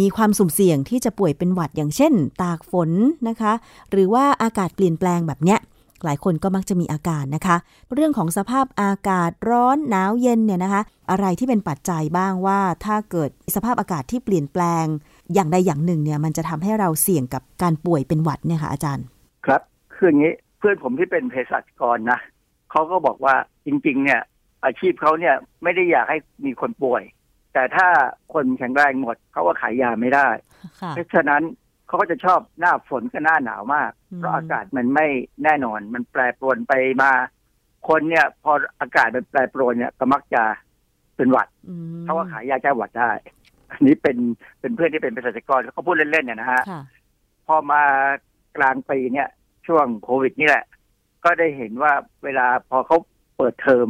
[0.00, 2.90] มีความสุ่มเสี่ยงที่จะป่วยเป็นหวัดอย่างเช่น ตากฝน
[3.28, 3.52] นะคะ
[3.90, 5.60] หรือว่าอากาศเปลี่ยนแปลงแบบเนี้ย
[6.04, 7.56] หลายคนก็มักจะมีอาการนะคะ
[7.94, 14.84] เรื่องของสภาพอากาศร้อนหนาวเย็นเนี่ยนะคะ อะไรที่เป็นปัจจัยบ้างว่า ถ้าเกิดสภาพอากาศที่เปลี่ยนแปลง
[15.34, 19.04] อย่างใดอย่างหนึ่งเนี่ยมันจะทำให้เราเสี่ยงกับการป่วยเป็นหวัดเนี่ยค่ะอาจารย์
[19.46, 19.62] ครับ
[19.94, 22.18] คืออย่างนี้เพื่อนผมที่เป็นเภสัชกรนะ
[22.70, 23.34] เขาก็บอกว่า
[23.66, 24.20] จริง ๆ เนี่ย
[24.64, 27.02] อาชีพเขาเนี่ยไม่ได้อยากให้มีคนป่วย
[27.52, 27.88] แต่ถ้า
[28.34, 30.28] คนแข็งแรงหมดเขาก็ขายยาไม่ได้
[30.80, 31.42] ค่ะเพราะฉะนั้น
[31.86, 35.06] เขาก็จะชอบหน้าฝนกับหน้าหนาวมากอืมเพราะอากาศมันไม่
[35.44, 36.72] แน่นอน มันแปรปรวนไป
[37.02, 37.12] มา
[37.88, 40.42] คนเนี่ย พออากาศมันแปรปรวนเนี่ยก็มักจะ
[41.16, 43.10] เป็นหวัดอืมเขาก็ขายยาแก้หวัดได้
[43.70, 44.16] อันนี้เป็น
[44.60, 46.82] เป็นเพื่อนที่เป็นเภสัชกรเขาพูดเล่นๆเนี่ยนะฮะค่ะ
[47.46, 47.82] พอมา
[48.56, 49.28] กลางปีเนี่ย
[49.66, 50.64] ช่วงโควิดนี่แหละ
[51.24, 51.92] ก็ได้เห็นว่า
[52.24, 52.96] เวลาพอเขา
[53.36, 53.88] เปิดเทอม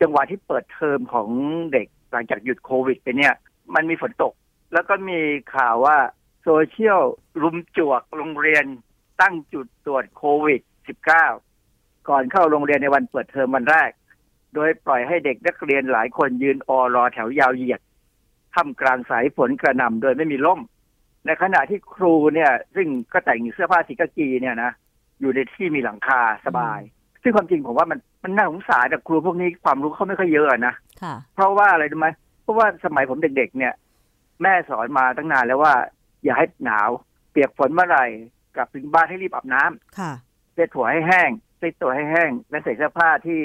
[0.00, 1.28] จังหวะที่เปิดเทอมของ
[1.72, 3.34] เด็กห ลังจากหยุดโควิดไปเนี่ย
[3.74, 4.32] มันมีฝนตก
[4.72, 5.20] แล้วก็มี
[5.54, 5.98] ข่าวว่า
[6.42, 7.02] โซเชียล
[7.42, 8.64] รุมจวกโรงเรียน
[9.20, 10.60] ตั้งจุดตรวจโควิด
[11.34, 13.90] -19 ก่อนเข้าโรงเรียนในวันเปิดเทอมวันแรก
[14.54, 17.80] โดยปล่อยให้เด็กนักเรียนหลายคนยืนออรอแถวยาวเหยียด
[18.54, 20.60] ท่ามกลางสายฝนกระหน่ำโดยไม่มีร่ม
[21.26, 24.72] ในขณะที่ครูเนี่ย ซึ่งก็แต่งเสื้อผ้าสีกากีเนี่ยนะ
[25.20, 26.80] อยู่ในที่มีหลังคาสบาย
[27.22, 30.74] ซึ่งความจริงผมว่ามันมันน่าสงสารแต่ครูพวกนี้ความรู้เขาไม่ค่อยเยอะนะค่ะ
[31.34, 32.08] เพราะว่าอะไรรู้ไหม
[32.42, 33.74] เพราะว่าสมัยผมเด็กๆเนี่ย
[34.42, 35.74] แม่สอนมาตั้งนานแล้วว่า
[36.24, 36.88] อย่าให้หนาว
[37.30, 38.04] เปียกฝนเมื่อไหร่
[38.54, 40.12] กลับถึงบ้านให้รีบอาบน้ำค่ะ
[40.54, 43.40] เช็ดถั่วให้แห้งเช็ดตัวให้แห้ง และใส่เสื้อผ้าที่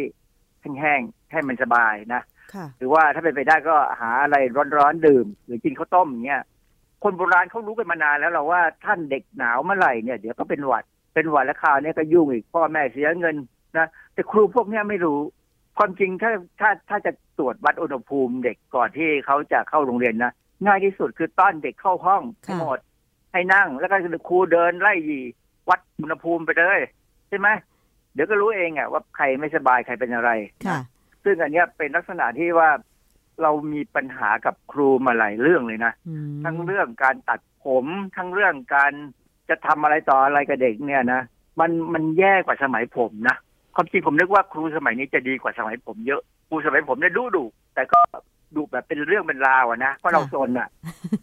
[0.80, 2.22] แห้งๆให้มันสบายนะ
[2.54, 4.36] ค่ะหรือว่าถ้าเป็นไปได้ก็หาอะไร
[4.78, 6.44] ร้อนๆดื่ม หรือกินข้าวต้มอย่างเงี้ย
[7.04, 10.84] คนโบราณเขารู้กันมานานแล้วเราว่าท่านเด็กหนาวเมื่อไหร่เนี่ยเดี๋ยวก็เป็นหวัด
[11.14, 13.36] เป็นหวัดแล้วคราวนี้ก็ยุ่งอีกพ่อแม่เสียเงิน
[13.78, 15.20] นะแต่ครูพวกเนี้ยไม่รู้
[15.78, 20.32] ความจริงถ้าถ้าถ้าจะตรวจวัดอุณหภูมิเด็กก่อนที่เขาจะเข้าโรงเรียนนะ
[20.66, 22.80] ง่ายที่สุดคือต้อนเด็กเข้าห้องให้ค่ะหมด
[23.32, 23.96] ให้นั่ง แล้วก็
[24.30, 25.22] ครูเดินไล่ยี
[25.70, 26.80] วัดอุณหภูมิไปเลย
[27.30, 27.48] ใช่ไหม
[28.14, 30.32] เดี๋ยวก็รู้เองอะว่าใครไม่สบายใครเป็นอะไร
[30.66, 30.80] ค่ะ
[31.24, 32.70] ซึ่งอันเนี้ยเป็นลักษณะที่ว่า
[33.42, 37.86] เรามีปัญหากับครูมาหลายเรื่องเลยนะอืมทั้งเรื่องการตัดผม
[38.18, 38.92] ทั้งเรื่องการ
[39.50, 41.22] จะทำอะไรต่ออะไรกับเด็กเนี่ยนะ
[41.60, 43.38] มันมันแย่กว่าสมัยผมนะ
[43.76, 47.46] ความจริงผมนึกว่าครูสมัยนี้จะดีกว่าสมัยผมเยอะครูสมัยผมเนี่ยดุดุ
[47.76, 48.00] แต่ก็
[48.56, 50.70] ดุแบบเป็นเรื่องเป็นราวอะนะเพราะเราโซนอะ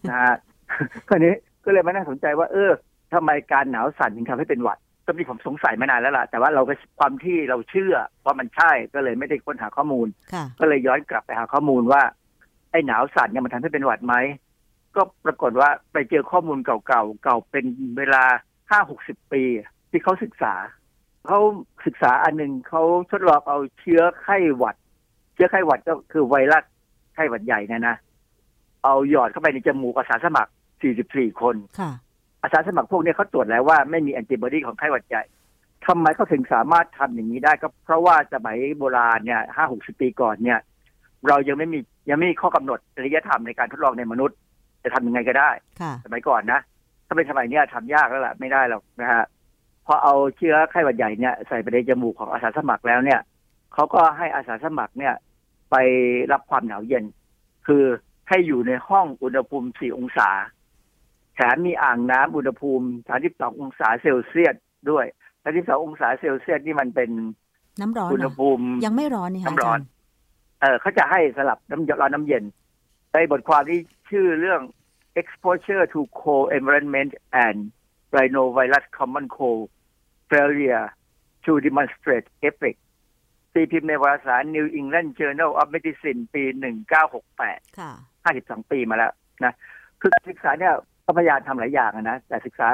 [0.09, 0.35] นะฮะ
[1.09, 1.33] คราวนี้
[1.65, 2.71] ก็เลยมาน่าสนใจว่า เออ
[3.13, 7.95] ทำไมการหนาวสั่นถึงทำให้เป็นหวัดก็มีผมสงสัยมานานแล้วล่ะ แต่ว่าเราก็ความที่เราเชื่อ
[8.25, 12.01] ว่ามันใช่ก็เลยไม่ได้ค้นหาข้อมูลค่ะก็เลยย้อนกลับไปหาข้อมูลว่า
[12.71, 14.15] ไอ้หนาวสั่นเนี่ยมันทำให้เป็นหวัดไหม
[14.95, 17.65] ก็ปรากฏว่าไปเจอข้อมูลเก่าๆเก่าเป็น
[17.97, 18.23] เวลา
[18.71, 19.43] ห้าหกสิบปี
[19.91, 20.53] ที่เขาศึกษา
[21.27, 21.39] เขา
[21.85, 24.75] ศึกษาอันหนึ่งเขาทดลองเอาเชื้อไข้หวัด
[25.33, 26.63] เชื้อไข้หวัดก็คือไวรัส
[27.15, 27.95] ไข้หวัดใหญ่เนะนะ
[28.83, 30.51] เอาหยอดเข้าไปในจมูกอาสาสมัคร
[30.93, 31.91] 44 คนค่ะ
[32.43, 35.23] อาสาสมัครพวกนี้เขาตรวจแล้วว่าไม่มีแอนติบอดีของไข้หวัดใหญ่
[35.87, 40.59] ทำไมเขาถึงสามารถทำอย่างนี้ได้ก็เพราะว่าสมัยโบราณเนี่ยห้าหกสิบปีก่อนเนี่ย
[41.27, 44.37] เรายังไม่มียังไม่มีข้อกำหนดจริยธรรมในการทดลองในมนุษย์
[44.83, 45.49] จะทำยังไงก็ได้
[45.81, 46.59] ค่ะสมัยก่อนนะ
[47.07, 49.23] ถ้าเป็นสมัยเนี้ยทำยากแล้วล่ะไม่ได้หรอกนะฮะ
[49.91, 53.19] พอเอาเชื้อไข้หวัดใหญ่เนี่ยใส่ไปในจมูกของอาสาสมัครแล้วเนี่ย
[53.73, 55.13] เขาก็ให้อาสาสมัครเนี่ย
[55.71, 55.75] ไป
[56.31, 57.03] รับความหนาวเย็น
[57.67, 57.83] คือ
[58.29, 60.29] ให้อยู่ในห้องอุณหภูมิ 4 องศา
[61.35, 62.87] แถมมีอ่างน้ำอุณหภูมิ
[63.21, 64.55] 32 องศาเซลเซียส
[64.89, 65.05] ด้วย
[65.43, 67.09] 32 องศาเซลเซียสนี่มันเป็น
[67.81, 69.85] น้ำร้อนอุณเหรหอภูมิยังไม่ร้อนนี่ค่ะน้ำร้อนาจารย์
[70.61, 72.43] เออเขาจะให้สลับน้ำร้อนน้ำเย็น
[73.13, 73.79] ในบทความที่
[74.09, 74.61] ชื่อเรื่อง
[75.19, 77.11] exposure to cold environment
[77.45, 77.57] and
[78.15, 79.63] rhinovirus common cold
[80.31, 80.85] failure
[81.45, 82.79] to demonstrate effect
[83.53, 86.43] ตีพิมพ์ในวารสาร New England Journal of Medicine ปี
[87.11, 87.91] 1968ค่ะ
[88.31, 89.11] 52 ปีมาแล้ว
[89.43, 89.53] นะ
[90.01, 90.73] คือการศึกษาเนี่ย
[91.05, 92.67] ก็พยายามทำหลายอย่างอะนะ แต่ศึกษา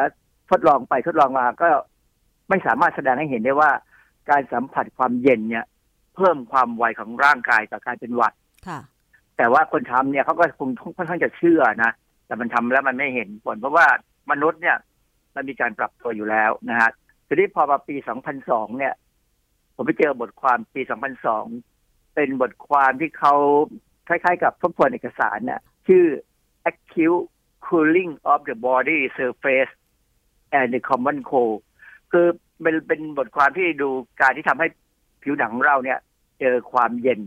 [0.52, 1.68] ทดลองไปทดลองมาก็
[2.50, 3.72] ไม่สามารถแสดงให้เห็นได้ว่า
[4.30, 5.66] การสัมผัสความเย็นเนี่ย
[6.16, 8.34] เพิ่มความไวของร่างกายต่อการเป็นหวัด
[8.68, 8.80] ค่ะ
[9.38, 11.92] แต่ว่าคนทำเนี่ยเขาก็คงค่อนข้างจะเชื่อนะ
[12.26, 13.88] แต่มันทำแล้วมันไม่เห็นผล เพราะว่า
[14.32, 14.78] มนุษย์เนี่ย
[15.36, 16.90] มันมีการปรับตัวอยู่แล้วนะฮะ
[17.28, 17.96] ทีนี้พอมาปี
[18.38, 18.94] 2002 เนี่ย
[19.76, 20.82] ผมไปเจอบทความปี
[21.48, 23.36] 2002 เป็นบทความที่เขา
[24.08, 26.06] คล้ายๆ กับทบทวนเอกสารเนี่ยชื่อ
[26.70, 27.26] acute
[27.66, 29.72] cooling of the body surface
[30.58, 31.58] and the common cold
[32.12, 32.28] คือ
[32.62, 33.90] เป็นเป็นบทความที่ดู
[34.22, 34.68] การที่ทำให้
[35.24, 36.00] ผิวหนังของเราเนี่ย
[36.40, 37.22] เจอความเย็น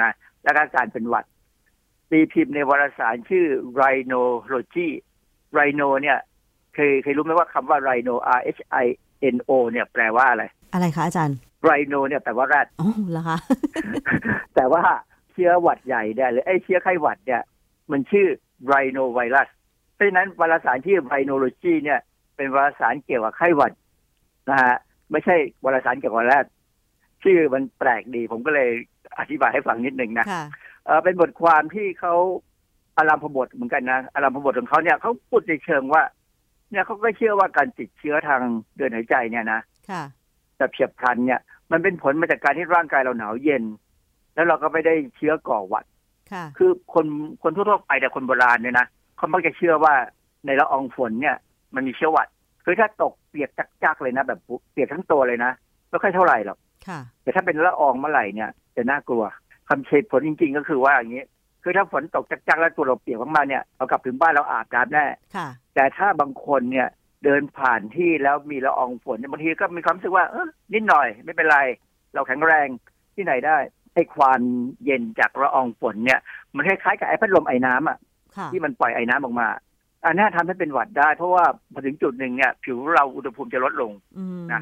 [0.00, 0.10] นะ
[0.44, 1.24] และก็การเป็นหวัด
[2.10, 3.46] ตีพิมพ์ในวารสารชื่อ
[3.80, 4.88] Rhinology
[5.56, 6.18] Rhino เนี่ย
[6.74, 8.86] เคยเคยรู้ไหมว่าคำว่า Rhino R H I
[9.34, 13.38] N O เนี่ยแปลว่าอะไร อะไรคะอาจารย์ Rhino เนี่ยแปลว่าแรดอ๋อเหรอคะ
[14.54, 14.82] แต่ว่า
[15.32, 17.42] เชื้อหวัดใหญ่เนี่ยหรือไอ้เชื้อไข้หวัดเนี่ย
[17.90, 18.26] มันชื่อ
[18.72, 19.48] rhinovirus
[19.94, 22.00] เพราะฉะนั้นวารสารที่ rhinology เนี่ย
[22.36, 23.72] เป็นวารสารเกี่ยวกับไข้หวัด
[24.50, 24.74] นะฮะ
[25.10, 26.46] ไม่ใช่วารสารเกี่ยวกับแรด
[27.22, 28.70] ชื่อมันแปลกดี ผมก็เลย
[29.18, 30.44] อธิบายให้ฟังนิดหนึ่งนะค่ะ
[30.86, 32.14] เออเป็นบทความที่เขา
[32.98, 36.02] อารามพบทเหมือนกันนะอารามพบทของเขาเนี่ยเขาพูดในเชิงว่า
[36.70, 38.40] เนี่ยเขาก็เชื่อว่าการติดเชื้อทาง
[38.76, 39.60] เดินหายใจเนี่ยนะ
[39.90, 40.02] ค่ะ
[40.58, 41.40] แบบเฉียบพลันเนี่ย
[41.72, 43.62] มันเป็นผลมาจากการที่ร่างกายเราหนาวเย็น
[44.34, 45.84] แล้วเราก็ไม่ได้เชื้อก่อหวัด
[46.32, 47.06] ค่ะ คือคน
[47.42, 49.94] คนทั่วๆไปแต่คนโบราณเนี่ยนะเขามักจะเชื่อว่า
[50.46, 51.36] ในละอองฝนเนี่ย
[51.74, 52.28] มันมีเชื้อหวัด
[52.64, 53.50] คือถ้าตกเปียก
[53.84, 54.40] จักๆเลยนะ แบบ
[54.72, 55.52] เปียกทั้งตัวเลยนะ
[55.90, 56.58] ไม่ค่อยเท่าไหร่หรอก
[56.88, 59.24] ค่ะแต่ถ้าเป็นละอองเมื่อไหร่เนี่ยจะน่ากลัว
[59.68, 61.24] คำเฉดผลจริง ๆ ก็คือว่าอย่างนี้
[61.62, 65.04] คือถ้าฝนตกจักๆแล้วตัวเราเปียกมากๆเนี่ยเรากลับถึงบ้านเราอาบน้ำแน่
[65.36, 66.88] ค่ะ แต่ถ้าบางคนเนี่ย
[67.24, 71.58] เดินผ่านที่แล้วมีละอองฝนเนี่ยบางทีก็มีความรู้สึกว่าเออนิดหน่อยไม่เป็นไร
[72.14, 72.68] เราแข็งแรง
[73.14, 73.56] ที่ไหนได้
[73.94, 74.40] ไอ้ความ
[74.84, 76.20] เย็นจากละอองฝนเนี่ย
[76.56, 77.98] มันคล้ายๆกับไอ้พัดลมไอ้น้ำอะ
[78.36, 79.48] ค่ะที่มันปล่อยไอ้น้ำออกมา
[80.04, 84.60] อันนี้ทำให้เป็นหวัดได้ เพราะว่าพอถึงจุดหนึ่งเนี่ย ผิวเราอุณหภูมิจะลดลงอืมนะ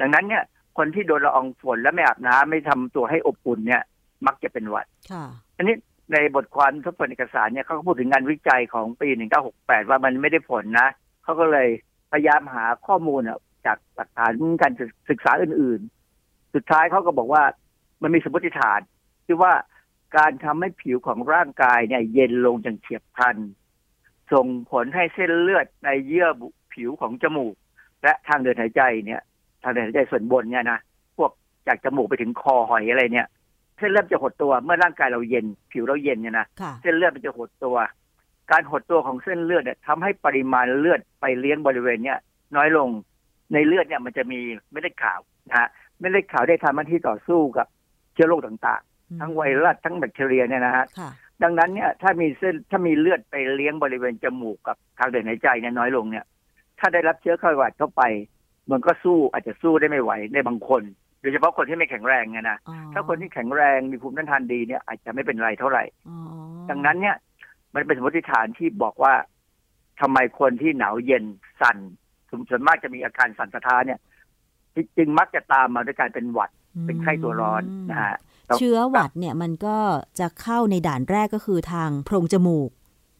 [0.00, 0.42] ดังนั้นเนี่ย
[0.78, 3.82] คนที่โดนละอองฝนและไม่อาบน้ำไม่ทำตัวให้อบอุ่นเนี่ย
[4.26, 5.24] มักจะเป็นหวัดค่ะ
[5.56, 5.74] อันนี้
[6.12, 9.08] ในบทความทบทวนเอกสารเนี่ยเขาก็พูดถึงงานวิจัยของปี
[9.48, 10.88] 1968 ว่ามันไม่ได้ผลนะ
[11.22, 11.68] เขาก็เลย
[12.12, 13.20] พยายามหาข้อมูล
[13.66, 14.32] จากหลักฐาน
[14.62, 14.72] การ
[15.10, 15.80] ศึกษาอื่น
[16.18, 17.42] ๆ สุดท้ายเขาก็บอกว่า
[18.02, 18.80] มันมีสมมติฐาน
[19.26, 19.52] ที่ว่า
[20.16, 23.36] การทำให้ผิวของร่างกายเนี่ย เย็นลงอย่างเฉียบพลัน
[24.32, 27.54] ส่งผลให้เส้นเลือดในเยื่อบุผิวของจมูก
[28.02, 29.20] และทางเดินหายใจเนี่ย
[29.62, 30.78] ทางเดินหายใจส่วนบนเนี่ยนะ
[31.16, 31.30] พวก
[31.66, 33.28] จากจมูกไปถึงคอหอยอะไรเนี่ย
[33.80, 37.76] เส้นเลือดจะหดตัวเมื่อร่างกายเราเย็น ผิวเราเย็นเนี่ยนะค่ะเส้นเลือดมันจะหดตัว
[38.50, 42.18] การหดตัวของเส้นเลือดเนี่ยทำให้ปริมาณเลือดไปเลี้ยงบริเวณเนี้ย
[42.56, 42.88] น้อยลง
[43.52, 45.68] ในเลือดเนี่ยมันจะมีเม็ดเลือดขาวนะฮะ
[45.98, 47.66] เม็ดเลือดขาวได้ทำหน้าที่ต่อสู้กับ
[48.14, 51.10] เชื้อโรคต่างๆ ทั้งไวรัสทั้งแบคทีเรียเนี่ยนะฮะค่ะ
[51.42, 56.24] ดังนั้นเนี่ยถ้ามีเส้นถ้ามีเลือดไปเลี้ยงบริเวณจมูกกับทางเดินหายใจเนี่ยน้อยลงเนี่ย
[56.78, 58.02] ถ้าได้รับเชื้อไข้หวัดเข้าไป
[58.70, 60.82] มันก็สู้อาจจะสู้ได้ไม่ไหวในบางคน
[61.20, 66.18] โดยเฉพาะคนที่ไม่แข็งแรงไงนะอ๋อถ้าคนที่แข็งแรงมีภูมิต้านทานดีเนี่ยอาจจะไม่เป็นไรเท่าไหร่อ๋อ
[66.70, 67.16] ดังนั้นเนี่ย
[67.74, 69.14] มันเป็นสมมติฐานที่บอกว่า
[70.00, 71.24] ทำไมคนที่หนาวเย็น
[71.60, 71.76] สั่น
[72.50, 74.00] ส่วนมากจะมีอาการสั่นสะท้านเนี่ย
[74.96, 76.50] จึงมักจะตามมาด้วยการเป็นหวัด
[76.86, 78.16] เป็นไข้ตัวร้อนนะฮะ
[78.48, 79.76] ต้องเชื้อหวัดเนี่ยมันก็
[80.18, 82.70] จะเข้าในด่านแรกก็คือทางโพรงจมูก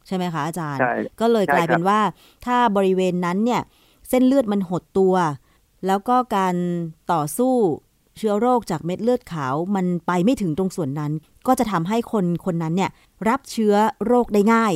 [0.06, 2.00] ใช่ไหมคะอาจารย์ใช่ก็เลยใช่กลายเป็นครับว่า
[2.46, 3.62] ถ้าบริเวณนั้นเนี่ย
[4.08, 5.14] เส้นเลือดมันหดตัว
[5.86, 6.54] แล้วก็การ
[7.12, 7.54] ต่อสู้
[8.16, 11.12] เชื้อโรคจากเม็ดเลือดขาวมันไปไม่ถึงตรงส่วนนั้น
[11.46, 12.90] ก็จะทำให้คนคนนั้นเนี่ย
[13.28, 13.74] รับเชื้อ
[14.06, 14.74] โรคได้ง่าย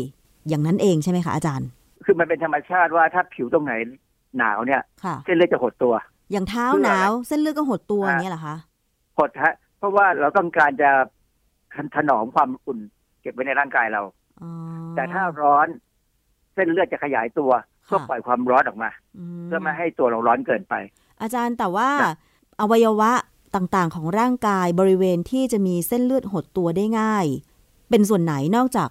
[0.48, 1.68] อย่างนั้นเองใช่ไหมคะอาจารย์
[2.04, 3.72] คือมันเป็นธรรมชาติว่าถ้าผิวตรงไหน
[4.38, 5.94] หนาวเนี่ยค่ะเส้นเลือดจะหดตัว
[6.32, 8.56] อย่างเท้าเพื่อหอะไรนาวเส้นเลือดก็หดตัวอ่าอย่างเงี้ยเหรอคะ
[9.18, 10.90] หดฮะเพราะว่าเราต้องการจะ
[11.96, 12.78] ถนอมความอุ่น
[13.20, 14.02] เก็บไว้ในร่างกายเรา
[14.42, 14.50] อ๋อ
[14.96, 15.66] แต่ถ้าร้อน
[16.54, 17.50] เส้นเลือดจะขยายตัว
[17.84, 18.90] เพื่อค่ะปล่อยความร้อนออกมา
[19.44, 20.74] เพื่อไม่ให้ตัวเราร้อนเกินไป
[21.22, 22.16] อาจารย์แต่ว่าครับ
[22.60, 23.12] อวัยวะ
[23.54, 27.26] ต่างๆ ของร่างกายบริเวณที่จะมีเส้นเลือดหดตัวได้ง่าย
[27.90, 28.88] เป็นส่วนไหนนอกจาก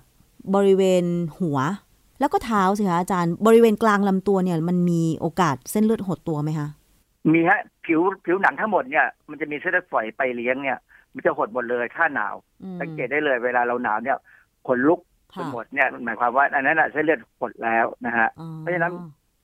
[0.55, 1.03] บริเวณ
[1.39, 1.57] หัว
[2.19, 6.67] แล้วก็เท้าสิคะอาจารย์ บริเวณกลางลำตัวเนี่ย มันมีโอกาสเส้นเลือดหดตัวไหมคะ
[7.33, 10.77] มีฮะผิวผิวหนังทั้งหมดเนี่ยมันจะมีเส้นเลือดฝอยไปเลี้ยงเนี่ย
[11.13, 14.17] มันจะหดหมดเลยถ้าหนาวอืมสังเกตได้เลยเวลาเราหนาวเนี่ย
[14.67, 14.99] ขนลุก
[15.31, 18.93] ไปค่ะหมดเนี่ยหมายความว่าอันนั้นน่ะเส้นเลือดหดแล้วนะฮะอ๋อเพราะฉะนั้น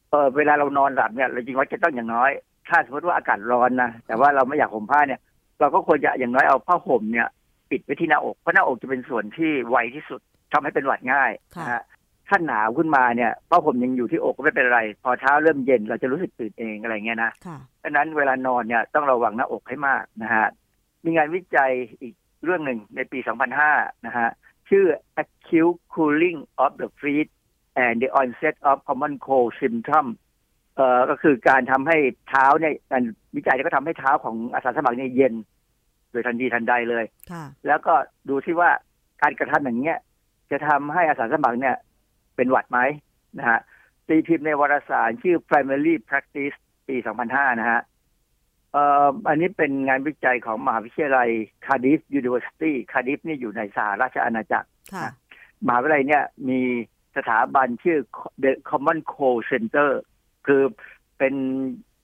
[0.10, 2.32] เออเวลาเรานอนหลับเนี่ยเราจริงว่าจะต้องอย่างน้อย
[2.70, 5.22] ถ้าสมมติว่าอากาศร้อนนะแต่ว่าเราไม่อยากห่มผ้าเนี่ย
[5.60, 7.28] เราก็ควรจะอย่างน้อยเอาผ้าห่มเนี่ย
[7.72, 10.22] ปิดไว้ที่หน้าอกเพราะหน้าอกจะเป็นส่วนที่ไวที่สุด
[10.54, 11.84] ทำให้เป็นหวัดง่ายค่ะนะฮะ
[12.28, 20.48] ถ้าหนาวขึ้นมาเนี่ยผ้าห่มยังอยู่ที่อกก็ไม่เป็นไร พอเช้าเริ่มเย็นเราจะรู้สึกตื่นเองอะไรเงี้ยนะค่ะดังนั้นเวลานอนเนี่ยต้องระวังหน้าอกให้มากนะฮะ
[21.04, 22.14] มีงานวิจัยอีก
[22.44, 23.20] เรื่องหนึ่งในปี
[23.62, 24.30] 2005 นะฮะ
[24.70, 24.86] ชื่อ
[25.22, 27.30] acute cooling of the feet
[27.84, 30.06] and the onset of common cold symptom
[30.80, 31.98] เอ่อก็คือการทำให้
[32.30, 33.04] เท้าเนี่ยการ
[33.36, 35.34] วิจัยเนี่ยก็ทำให้เท้าของอาสาสมัครเนี่ยเย็น
[36.12, 37.94] โดยทันทีทันใดเลยค่ะแล้วก็
[38.30, 38.70] ดูที่ว่า
[39.22, 39.98] การกระทำอย่างเงี้ย
[40.52, 41.76] จะทำให้อาสาสมัครเนี่ย
[42.36, 42.80] เป็นหวัดไหม
[43.38, 43.60] นะฮะ
[44.08, 46.58] ตีพิมพ์ในวารสารชื่อ Primary Practice
[46.88, 46.96] ปี
[47.28, 47.82] 2005 นะฮะ
[48.74, 51.30] เอ่ออันนี้เป็นงานวิจัยของมหาวิทยาลัย
[51.66, 55.08] Cardiff University Cardiff นี่อยู่ในสหราชอาณาจักรค่ะ
[55.66, 56.62] มหาวิทยาลัยเนี่ยมี
[57.18, 58.00] สถาบันชื่อ
[58.44, 59.90] The Common Cold Center
[60.50, 60.64] คือ
[61.18, 61.36] เป็น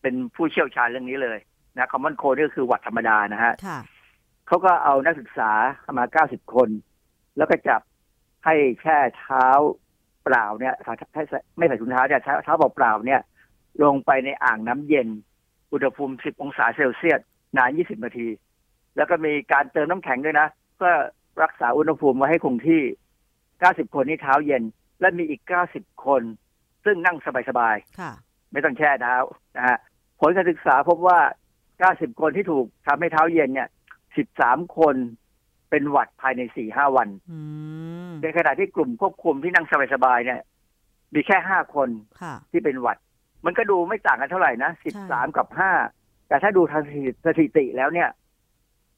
[0.02, 1.38] เป็นผู้เชี่ยวชาญเรื่องนี้เลย
[1.78, 3.80] นะ Common Cold นี่ก็คือหวัดธรรมดานะฮะค่ะ
[4.48, 5.52] เขาก็เอานักศึกษา
[5.98, 6.70] มา90คน
[7.38, 7.82] แล้วก็จับ
[8.46, 9.48] ให้แช่เท้า
[10.24, 10.76] เปล่าเนี่ย
[11.16, 13.22] ให้ใส่ไม่ใส่ถุงเท้าเนี่ยเท้าเท้าเปล่าๆเนี่ย
[13.84, 15.08] ลงไปในอ่างน้ำเย็น
[15.74, 17.20] อุณหภูมิ10องศาเซลเซียส
[17.58, 18.28] นาน20นาที
[18.98, 20.94] แล้วก็มีการเติมน้ำแข็งด้วยนะเพื่อ
[21.44, 22.82] รักษาอุณหภูมิไว้ให้คงที่
[23.38, 24.64] 90คนนี่เท้าเย็น
[25.00, 25.42] และมีอีก
[25.74, 26.22] 90คน
[26.86, 27.28] ซึ่งนั่งส
[27.60, 28.25] บายค่ะๆ
[28.56, 29.16] ไม่ต้องแช่เท้า
[29.58, 29.78] นะฮะ
[30.20, 31.20] ผลการศึกษาพบว่า
[31.74, 33.70] 90 คนที่ถูกทำให้เท้าเย็นเนี่ย
[34.22, 34.96] 13 คน
[35.70, 37.40] เป็นหวัดภายใน 4-5 วันอื
[38.10, 40.42] มในขณะที่กลุ่มควบคุมที่นั่งสบายๆเนี่ย
[41.14, 41.90] มีแค่ 5 คน
[42.22, 42.98] ค่ะที่เป็นหวัด
[43.46, 45.48] มันก็ดูไม่ต่างกันเท่าไหร่นะใช่13 กับ
[45.88, 46.84] 5 แต่ถ้าดูทาง
[47.26, 48.10] สถิติแล้วเนี่ย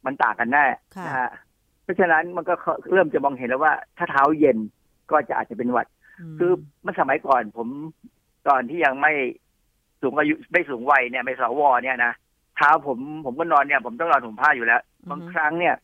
[0.06, 1.30] มันต่างกันแน่ค่ะนะฮะ
[1.84, 2.54] เพราะฉะนั้นมันก็
[2.92, 4.58] เริ่มจะมองเห็นแล้วว่า ถ้าเท้าเย็น
[5.12, 5.88] ก็จะอาจจะเป็นหวัด
[6.34, 6.52] มคือ
[6.82, 7.68] เมื่อสมัยก่อนผม
[8.48, 9.14] ตอนที่ยังไม่
[10.02, 12.14] สูงอายุไม่สูงวัยเนี่ยไม่สวเนี่ยนะ
[12.58, 15.76] เท้าผมผมก็นอนเนี่ย ผมต้องนอนห่มผ้าอยู่แล้วบางครั้งเนี่ย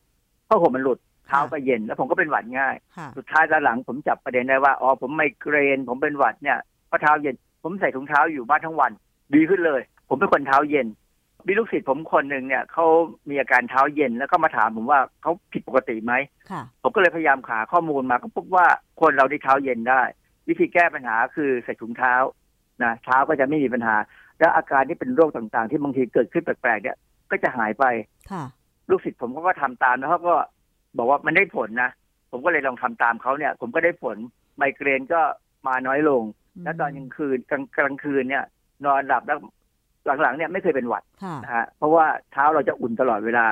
[0.47, 6.57] ผ้าห่มมันหลุดเท้าก็เย็นแล้วผมก็เป็นหวัดง่ายค่ะสุดท้ายตอนหลังผมจับประเด็นได้ว่าอ๋อผมไมเกรน ผมเป็นหวัดเนี่ย
[6.88, 8.91] เพราะเท้าเย็น ผมใส่ถุงเท้าอยู่บ้านทั้งวัน
[9.36, 10.88] ดีขึ้นเลย ผมเป็นคนเท้าเย็น
[11.47, 12.86] มีลูกศิษย์ผมคนหนึ่งเนี่ยเขา
[13.30, 16.14] มีอาการเท้าเย็นแล้วก็มาถามผมว่าเขาผิดปกติไหม
[16.51, 18.66] ค่ะผมก็เลยพยายามหาข้อมูลมาก็พบว่า
[19.01, 20.01] คนเราที่เท้าเย็นได้
[20.47, 22.14] วิธีแก้ปัญหาคือใส่ถุงเท้า
[22.84, 23.95] นะเท้าก็จะไม่มีปัญหา
[24.39, 26.97] แล้วอาการที่เป็นโรคต่างๆ ที่บางทีเกิดขึ้นแปลกๆเนี่ย
[27.32, 27.86] ก็จะหายไป
[28.32, 28.43] ค่ะ
[28.89, 30.36] ลูกศิษย์ผมเขาก็ทำตามแล้วเขาก็
[30.97, 31.91] บอกว่ามันได้ผลนะ
[32.32, 34.17] ผมก็เลยลองทำตามเขาเนี่ย ผมก็ได้ผล
[34.57, 35.21] ไมเกรนก็
[35.67, 36.24] มาน้อยลง
[36.63, 38.43] แล้วตอนกลางคืนกลางกลางคืนเนี่ย
[38.86, 39.39] นอนหลับแล้ว
[40.21, 43.45] หลังๆเนี่ยไม่เคยเป็นหวัดค่ะนะฮะเพราะว่าเท้าเราจะอุ่นตลอดเวลา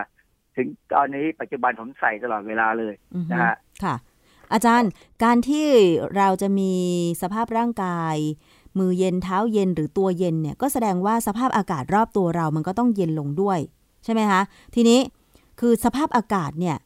[0.55, 3.95] ถึงตอนนี้ปัจจุบันผมใส่ตลอดเวลาเลยอือฮึนะฮะค่ะ
[4.53, 4.91] อาจารย์
[5.23, 5.67] การที่
[6.17, 6.73] เราจะมี
[7.21, 8.15] สภาพร่างกาย
[8.79, 13.59] มือเย็นเท้าเย็นหรือตัวเย็นเนี่ยก็แสดงว่าสภาพอากาศรอบตัวเรามันก็ต้องเย็นลงด้วย
[14.03, 14.41] ใช่ไหมคะ
[14.75, 14.99] ทีนี้
[15.59, 16.77] คือสภาพอากาศเนี่ย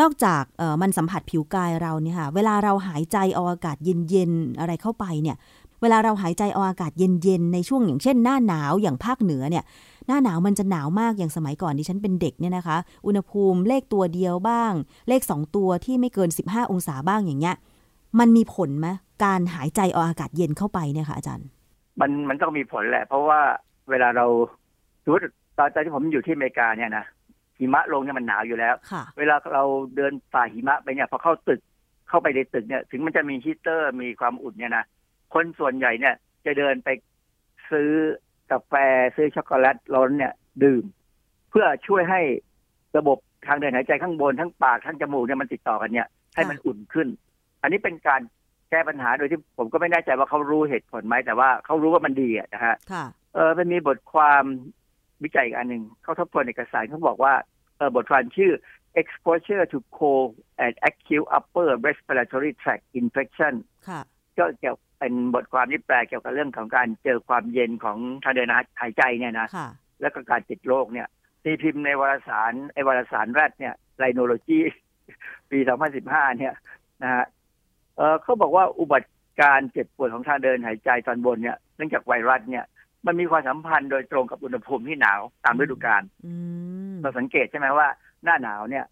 [0.00, 0.42] นอกจาก
[0.82, 5.36] มันสัมผัสผิวกายเราเนี่ยค่ะเวลาเราหายใจเอาอากาศเย็นๆอะไรเข้าไปเนี่ย
[5.82, 9.64] เวลาเราหายใจเอาอากาศเย็นๆในช่วงอย่างเช่น หน้าหนาวอย่างภาคเหนือเนี่ย
[10.06, 12.76] หน้าหนาวมันจะหนาวมากอย่างสมัยก่อนที่ฉันเป็นเด็กเนี่ยนะคะ
[13.06, 14.72] อุณหภูมิเลขตัวเดียวบ้าง
[15.08, 17.56] เลข 2 ตัวที่ไม่เกิน 15 องศาบ้างอย่างเงี้ย
[18.18, 18.88] มันมีผลไหม
[19.22, 21.48] การหายใจเอาอากาศเย็นเข้าไปเนี่ยค่ะอาจารย์
[22.00, 23.40] มันมันต้องมีผลแหละ เพราะว่า
[23.90, 24.26] เวลาเรา
[25.02, 25.24] สมมติ
[25.58, 27.04] ตอนตอนที่ผมอยู่ที่อเมริกาเนี่ยนะ
[27.58, 29.64] หิมะลงเนี่ยมันหนาวอยู่แล้วค่ะเวลาเรา
[29.96, 31.60] เดินฝ่าหิมะไปเนี่ยพอเข้าตึก
[32.08, 34.84] เข้าไปในตึกเนี่ย ถึงมันจะมีฮีตเตอร์มีความอุ่นเนี่ยนะ
[35.34, 36.14] คนส่วนใหญ่เนี่ย
[36.46, 36.88] จะเดินไป
[37.70, 37.90] ซื้อ
[38.50, 38.72] กาแฟ
[39.16, 40.32] ซื้อช็อกโกแลตร้อนเนี่ย
[40.64, 40.84] ดื่ม
[41.50, 42.20] เพื่อช่วยให้
[42.98, 47.08] ระบบทางเดินหายใจข้างบนทั้งปากทั้งจมูกเนี่ยมันติดต่อกันเนี่ยให้มันอุ่นขึ้น
[47.62, 48.20] อันนี้เป็นการ
[48.70, 53.04] แก้ปัญหาโดยที่ผมก็ไม่แน่ใจว่าเขารู้เหตุผลไหมแต่ว่าเขารู้ว่ามันดีอะนะฮะค่ะ
[53.34, 54.44] เออมันมีบทความ
[55.24, 57.34] วิจัยอีกอันหนึ่งเขาทบทวนเอกสารเขาบอกว่า
[57.76, 58.52] เออบทความชื่อ
[59.00, 60.30] exposure to cold
[60.64, 63.54] and acute upper respiratory tract infection
[63.88, 64.00] ค่ะ
[64.38, 69.68] ก็เกี่ยวเป็นบทความที่แปลเกี่ยวกับเรื่องของการเจอความเย็นของทางเดินหายใจเนี่ยนะค่ะ
[70.00, 71.08] แล้วก็การติดโรคเนี่ย
[71.42, 74.60] ตีพิมพ์ในวารสารไอวารสารแรดเนี่ยไ i โนโลจี
[75.50, 75.58] ปี
[75.98, 76.54] 2015 เนี่ย
[77.02, 77.24] นะฮะ
[77.96, 82.64] เออเขาบอกว่าอุบัติการเจ็บปวดของทางเดินหายใจตอนบนเนี่ยเนื่องจากไวรัสเนี่ย
[83.06, 86.32] มันมีความสัมพันธ์โดยตรงกับอุณหภูมิที่หนาวตามฤดูกาลอื
[86.92, 87.88] มเราสังเกตใช่ไหมว่า
[88.24, 88.84] หน้าหนาวเนี่ย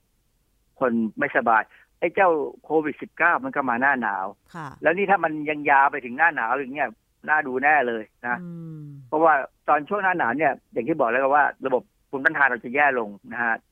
[0.80, 1.62] คนไม่สบาย
[1.98, 2.30] ไอ้เจ้า
[2.64, 4.24] โควิด -19 มันก็มาหน้าหนาว
[4.54, 6.88] ค่ะแล้วนี่ถ้ามันยังยาวไปถึงหน้าหนาวอย่างเงี้ย
[7.28, 8.50] น่าดูแน่เลยนะอื
[8.80, 9.34] มเพราะว่า
[9.68, 13.62] ตอนช่วงหน้าหนาวเนี่ย อย่างที่บอกแล้วว่า ระบบภูมิต้านทานเราจะแย่ลงนะฮะเอ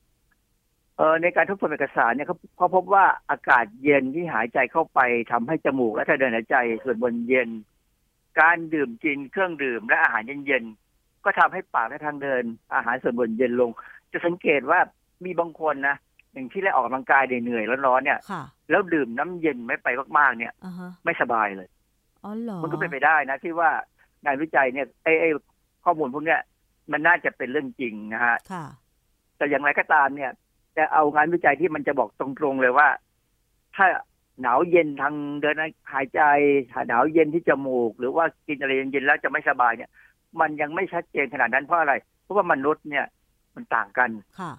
[1.21, 4.99] ในการทบทวนเอกสารเนี่ยเขาเขาพบว่าอากาศเย็นที่หายใจเข้าไป
[5.31, 7.49] ทำให้จมูกและทางเดินหายใจส่วนบนเย็น
[8.41, 12.43] การดื่มกินเครื่องดื่มและอาหารเย็นๆก็ทำให้ปากและทางเดิน
[12.73, 13.69] อาหารส่วนบนเย็นลง
[14.11, 14.79] จะสังเกตว่า
[15.23, 15.95] มีบางคนนะ
[16.33, 19.87] อย่างที่ได้ออกกำลังกายเหนื่อยๆร้อนๆเนี่ยค่ะแล้วดื่มน้ำเย็นไม่ไป
[20.17, 21.67] มากๆ เนี่ยอ่าฮะไม่สบายเลย
[22.23, 23.69] อ๋อเหรอมันก็เป็นไปได้นะ ที่ว่า
[24.23, 25.29] งานวิจัยเนี่ยไอ้ไอ้
[25.85, 26.39] ข้อมูลพวกเนี้ย
[26.91, 28.65] มันน่าจะเป็นเรื่องจริงนะฮะค่ะ
[29.37, 30.31] แต่อย่างไรก็ตามเนี่ย
[30.77, 32.87] จะเอางานวิจัยที่มันจะบอกตรงๆเลยว่า
[33.75, 33.85] ถ้า
[34.41, 35.55] หนาวเย็นทางเดิน
[35.93, 36.21] หายใจ
[36.87, 39.89] หนาวเย็นที่จมูก หรือว่ากินอะไรเย็นๆแล้วจะไม่สบายเนี่ย
[40.39, 41.93] มันยังไม่ชัดเจนขนาดนั้นเพราะอะไร
[42.23, 43.05] เพราะว่ามนุษย์เนี่ย
[43.55, 44.09] มันต่างกัน
[44.39, 44.53] ค่ะ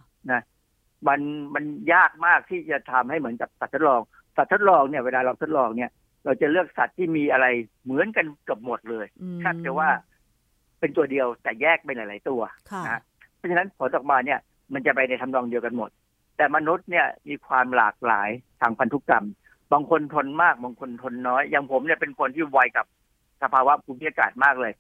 [1.08, 1.20] มัน
[1.54, 4.00] มันยากมากที่จะทำให้เหมือนกับสัตว์ทดลอง
[4.36, 5.90] สัตว์ทดลองเนี่ยเวลาเราทดลองเนี่ย
[6.24, 7.46] เราจะเลือกสัตว์ที่มีอะไร
[7.84, 9.88] เหมือนกันเกับหมดเลยอืมแทบจะว่า
[10.80, 12.40] เป็นตัวเดียวแต่แยกเป็นหลาย ๆ ตัว
[12.70, 13.00] ค่ะนะ
[13.36, 14.38] เพราะฉะนั้นผลออกมาเนี่ย
[14.74, 15.90] มันจะไปในทำนองเดียวกันหมด
[16.42, 18.30] แต่มนุษย์เนี่ยมีความหลากหลาย
[18.60, 19.26] ทางพันธุกรรม
[19.72, 22.86] บางคนทนมาก บางคนทนน้อย อย่างผมเนี่ยเป็นคนที่ไวกับ
[23.42, 24.72] สภาวะภูมิอากาศมากเลย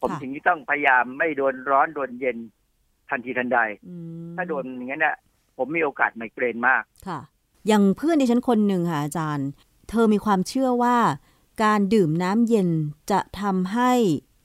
[0.00, 2.36] ผมค่ะถึงที่ต้องพยายามไม่โดนร้อนโดนเย็น
[3.10, 3.58] ทันทีทันใด
[3.88, 3.94] อื
[4.28, 5.16] มถ้าโดนอย่างนั้นเนี่ย
[5.56, 7.20] ผมมีโอกาสไมเกรนมาก ค่ะ
[7.66, 9.48] อย่างเพื่อนดิฉันคนหนึ่งค่ะอาจารย์
[9.90, 10.96] เธอมีความเชื่อว่า
[11.64, 12.68] การดื่มน้ำเย็น
[13.10, 13.92] จะทำให้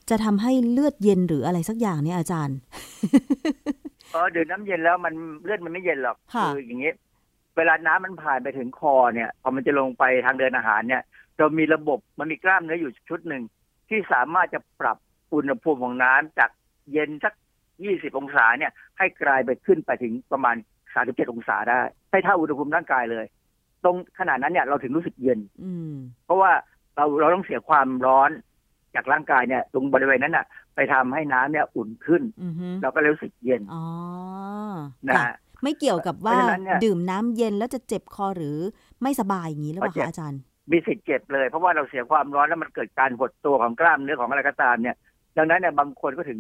[0.10, 2.58] จะทำให้เลือดเย็นหรืออะไรสักอย่างเนี่ยอาจารย์
[4.12, 6.94] เออดื่มน้ำเย็นแล้วมันเลือดมันไม่เย็นหรอกค่ะอย่างนี้
[7.58, 11.04] เวลาน้ำมันผ่านไปถึงคอเนี่ยพอมันจะลงไปทางเดินอาหารเนี่ย
[11.38, 13.44] เรามีระบบมันมีกล้ามเนื้ออยู่ชุดหนึ่ง
[13.90, 14.98] ที่สามารถจะปรับ
[15.34, 16.50] อุณหภูมิของน้ำจาก
[16.92, 17.34] เย็นสัก
[17.76, 20.56] 20องศาเนี่ย ให้กลายไปขึ้นไปถึงประมาณ
[20.94, 21.80] 37องศาได้
[22.12, 23.26] ให้เท่าอุณหภูมิร่างกายเลย
[23.84, 25.94] ตรงขนาดนั้นเนี่ยเราถึงรู้สึกเย็น อืม
[26.26, 26.52] เพราะว่า
[26.96, 28.30] เราเราต้องเสียความร้อน
[28.96, 30.46] จากร่างกายเนี่ย ตรงบริเวณนั้นน่ะ
[30.78, 33.84] ไปทำให้น้ำเนี่ยอุ่นขึ้นอือฮึเราก็เลยรู้สึกเย็นอ๋อ
[35.08, 38.58] นะค่ะฮะไม่เกี่ยวกับว่าเพราะฉะนั้นเนี่ยดื่มน้ำเย็นแล้วจะเจ็บคอหรือ
[39.02, 44.96] ไม่สบายอย่างนี้หรือเปล่าเจ็บคะอาจารย์ มีสิทธิ์เจ็บเลยเพราะว่าเราเสียความร้อนแล้วมันเกิดการหดตัวของกล้ามเนื้อของอะไรก็ตามเนี่ย
[45.38, 46.40] ดังนั้นเนี่ยบางคนก็ถึง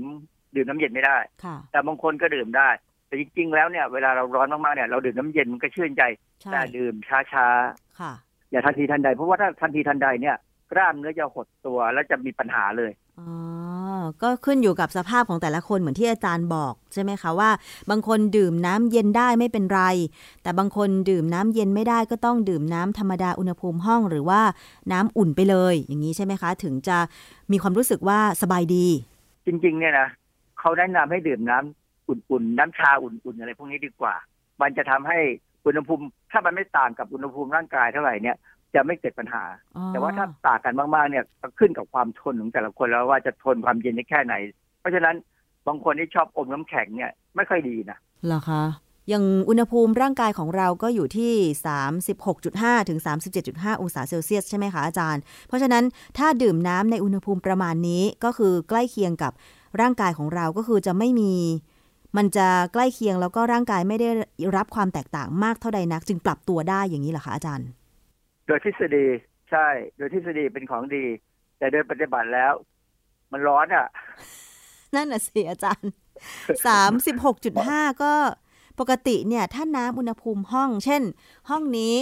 [0.56, 2.70] ดื่มน้ำเย็นไม่ได้ค่ะแต่บางคนก็ดื่มได้
[3.08, 6.04] แต่จริง ๆ แล้วเนี่ยเวลาเราร้อนมากๆเนี่ยเราดื่มน้ำเย็นมันก็ชื่นใจ
[6.42, 7.20] ใช่แต่ดื่มช้า
[8.00, 10.36] ค่ะๆอย่าทันทีทันใดเพราะว่าถ้าทันทีทันใดเนี่ย
[10.72, 13.28] กล้ามเนื้อจะหดตัวแล้วจะมีปัญหาเลยอ๋อ
[14.24, 17.49] ก็ขึ้นอยู่กับสภาพของแต่ละคนเหมือนที่อาจารย์บอกใช่ไหมคะว่า
[17.89, 19.82] บางคนดื่มน้ำเย็นได้ไม่เป็นไร
[20.43, 24.41] แต่บางคนดื่มน้ำเย็นไม่ได้ก็ต้องดื่มน้ำธรรมดาอุณหภูมิห้องหรือว่า
[24.91, 26.97] น้ำอุ่นไปเลย อย่างนี้ใช่ไหมคะ ถึงจะ
[27.51, 28.88] มีความรู้สึกว่าสบายดี
[29.45, 30.08] จริงๆ เนี่ยนะ
[30.60, 34.16] เขาแนะนำให้ดื่มน้ำอุ่นๆ น้ำชาอุ่นๆ อะไรพวกนี้ดีกว่า
[34.62, 35.20] มันจะทำให้
[35.66, 38.38] อุณหภูมิ ถ้ามันไม่ต่างกับอุณหภูมิร่างกายเท่าไหร่เนี่ย
[38.78, 39.43] จะไม่เกิดปัญหา
[39.78, 44.34] อ๋อแต่ว่าถ้าต่างกันมากๆเนี่ยก็ขึ้นกับความทนของแต่ละคนแล้วว่าจะทนความเย็นได้แค่ไหน
[44.80, 45.15] เพราะฉะนั้น
[45.67, 48.63] บางคนที่ชอบอมน้ำแข็งเนี่ยไม่ค่อยดีนะเหรอคะ
[49.09, 51.34] อย่างอุณหภูมิร่างกายของเราก็อยู่ที่
[52.09, 52.99] 36.5 ถึง
[53.39, 55.84] 37.5 องศาเซลเซียสใช่ไหมคะอาจารย์ เพราะฉะนั้น
[56.17, 59.32] ถ้าดื่มน้ำในอุณหภูมิประมาณนี้ก็คือใกล้เคียงกับ
[59.82, 61.34] ร่างกายของเราก็คือจะไม่มี
[62.17, 64.09] มันจะใกล้เคียงแล้วก็ร่างกายไม่ได้
[64.57, 67.67] รับความแตกต่างมากเท่าใดนัก จึงปรับตัวได้อย่างนี้เหรอคะอาจารย์
[68.48, 69.06] โดยทฤษฎี
[69.52, 69.68] ใช่
[69.98, 71.06] โดยทฤษฎีเป็นของดี
[71.58, 72.54] แต่โดยปฏิบัติแล้ว
[73.32, 73.88] มันร้อนอะ
[74.95, 75.91] นั่นน่ะสิอาจารย์
[77.16, 78.14] 36.5ก็
[78.80, 81.02] ปกติเนี่ย ถ้าน้ำอุณหภูมิห้อง เช่น
[81.50, 81.93] ห้องนี้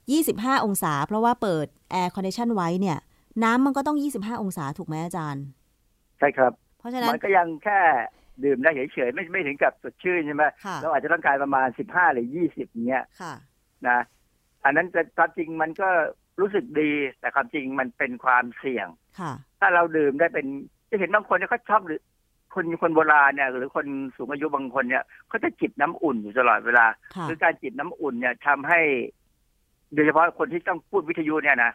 [0.00, 2.98] 25 องศา เพราะว่าเปิด air condition ไว้เนี่ย
[3.44, 5.44] น้ำมันก็ต้อง 25 องศาถูกไหมอาจารย์
[6.18, 7.80] ใช่ครับ เพราะฉะนั้นมันก็ยังแค่
[8.44, 13.34] ดื่มได้เฉยๆไม่ไม่ถึงกับสดชื่นใช่ไหมค่ะเราอาจจะต้องการประมาณสิบห้าหรือยี่สิบเนี้ยค่ะ
[13.88, 13.98] นะ
[14.68, 15.88] อันนั้นจะความจริงมันก็
[16.40, 16.90] รู้สึกดี
[17.20, 18.86] แต่ความจริงมันเป็นความเสี่ยง
[19.20, 20.46] ค่ะถ้าเราดื่มได้เป็น
[20.90, 22.00] จะเห็นบางคนเนี่ยเขาชอบหรือ
[22.54, 28.80] คนคนโบราณเนี่ย หรือคนสูงอายุบางคนเนี่ยเขาจะจิบน้ำอุ่นอยู่ตลอดเวลาค่ะคือการจิบน้ำอุ่นเนี่ยทำให้
[29.94, 31.72] โดยเฉพาะคนที่ต้องพูดวิทยุเนี่ยนะ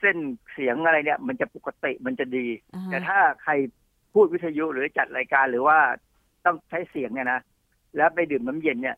[0.00, 0.16] เส้น
[0.52, 3.52] เสียงอะไรเนี่ย มันจะปกติมันจะดีอ่าฮะแต่ถ้าใคร
[4.14, 5.78] พูดวิทยุหรือจัดรายการหรือว่า
[6.44, 7.40] ต้องใช้เสียงเนี่ยนะ
[7.96, 8.96] แล้วไปดื่มน้ำเย็นเนี่ย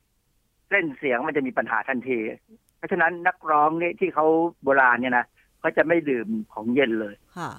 [0.68, 4.26] เส้นเสียงมันจะมีปัญหาทันทีเพ ราะฉะนั้นนักร้องเนี่ยที่เขา
[4.62, 5.26] โบราณเนี่ยนะ
[5.60, 7.50] เขาจะไม่ดื่มของเย็นเลยค่ะ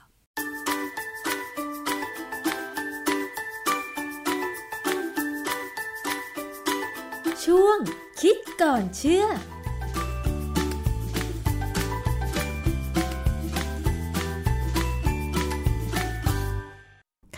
[7.46, 7.78] ช่วง
[8.22, 9.26] คิดก่อนเชื่อ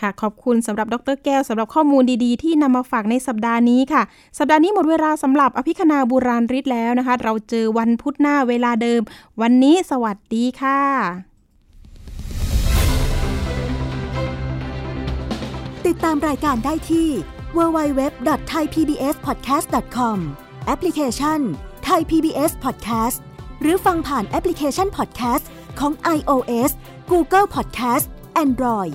[0.00, 4.02] ค่ะ ขอบคุณสำหรับดรแก้วสำหรับข้อมูลดีๆ ที่นำมาฝากในสัปดาห์นี้ค่ะ
[4.38, 9.00] สัปดาห์นี้หมดเวลาสำหรับอภิคณาบุราริศแล้วนะคะ เราเจอวันพุธหน้าเวลาเดิม
[9.40, 10.80] วันนี้สวัสดีค่ะ
[15.86, 17.08] ติดตามรายการได้ที่
[17.56, 20.18] www.thaipbspodcast.com
[20.66, 21.40] แอปพลิเคชัน
[21.88, 23.18] Thai PBS Podcast
[23.60, 25.44] หรือฟังผ่านแอปพลิเคชัน Podcast
[25.80, 26.70] ของ iOS
[27.10, 28.06] Google Podcast
[28.44, 28.94] Android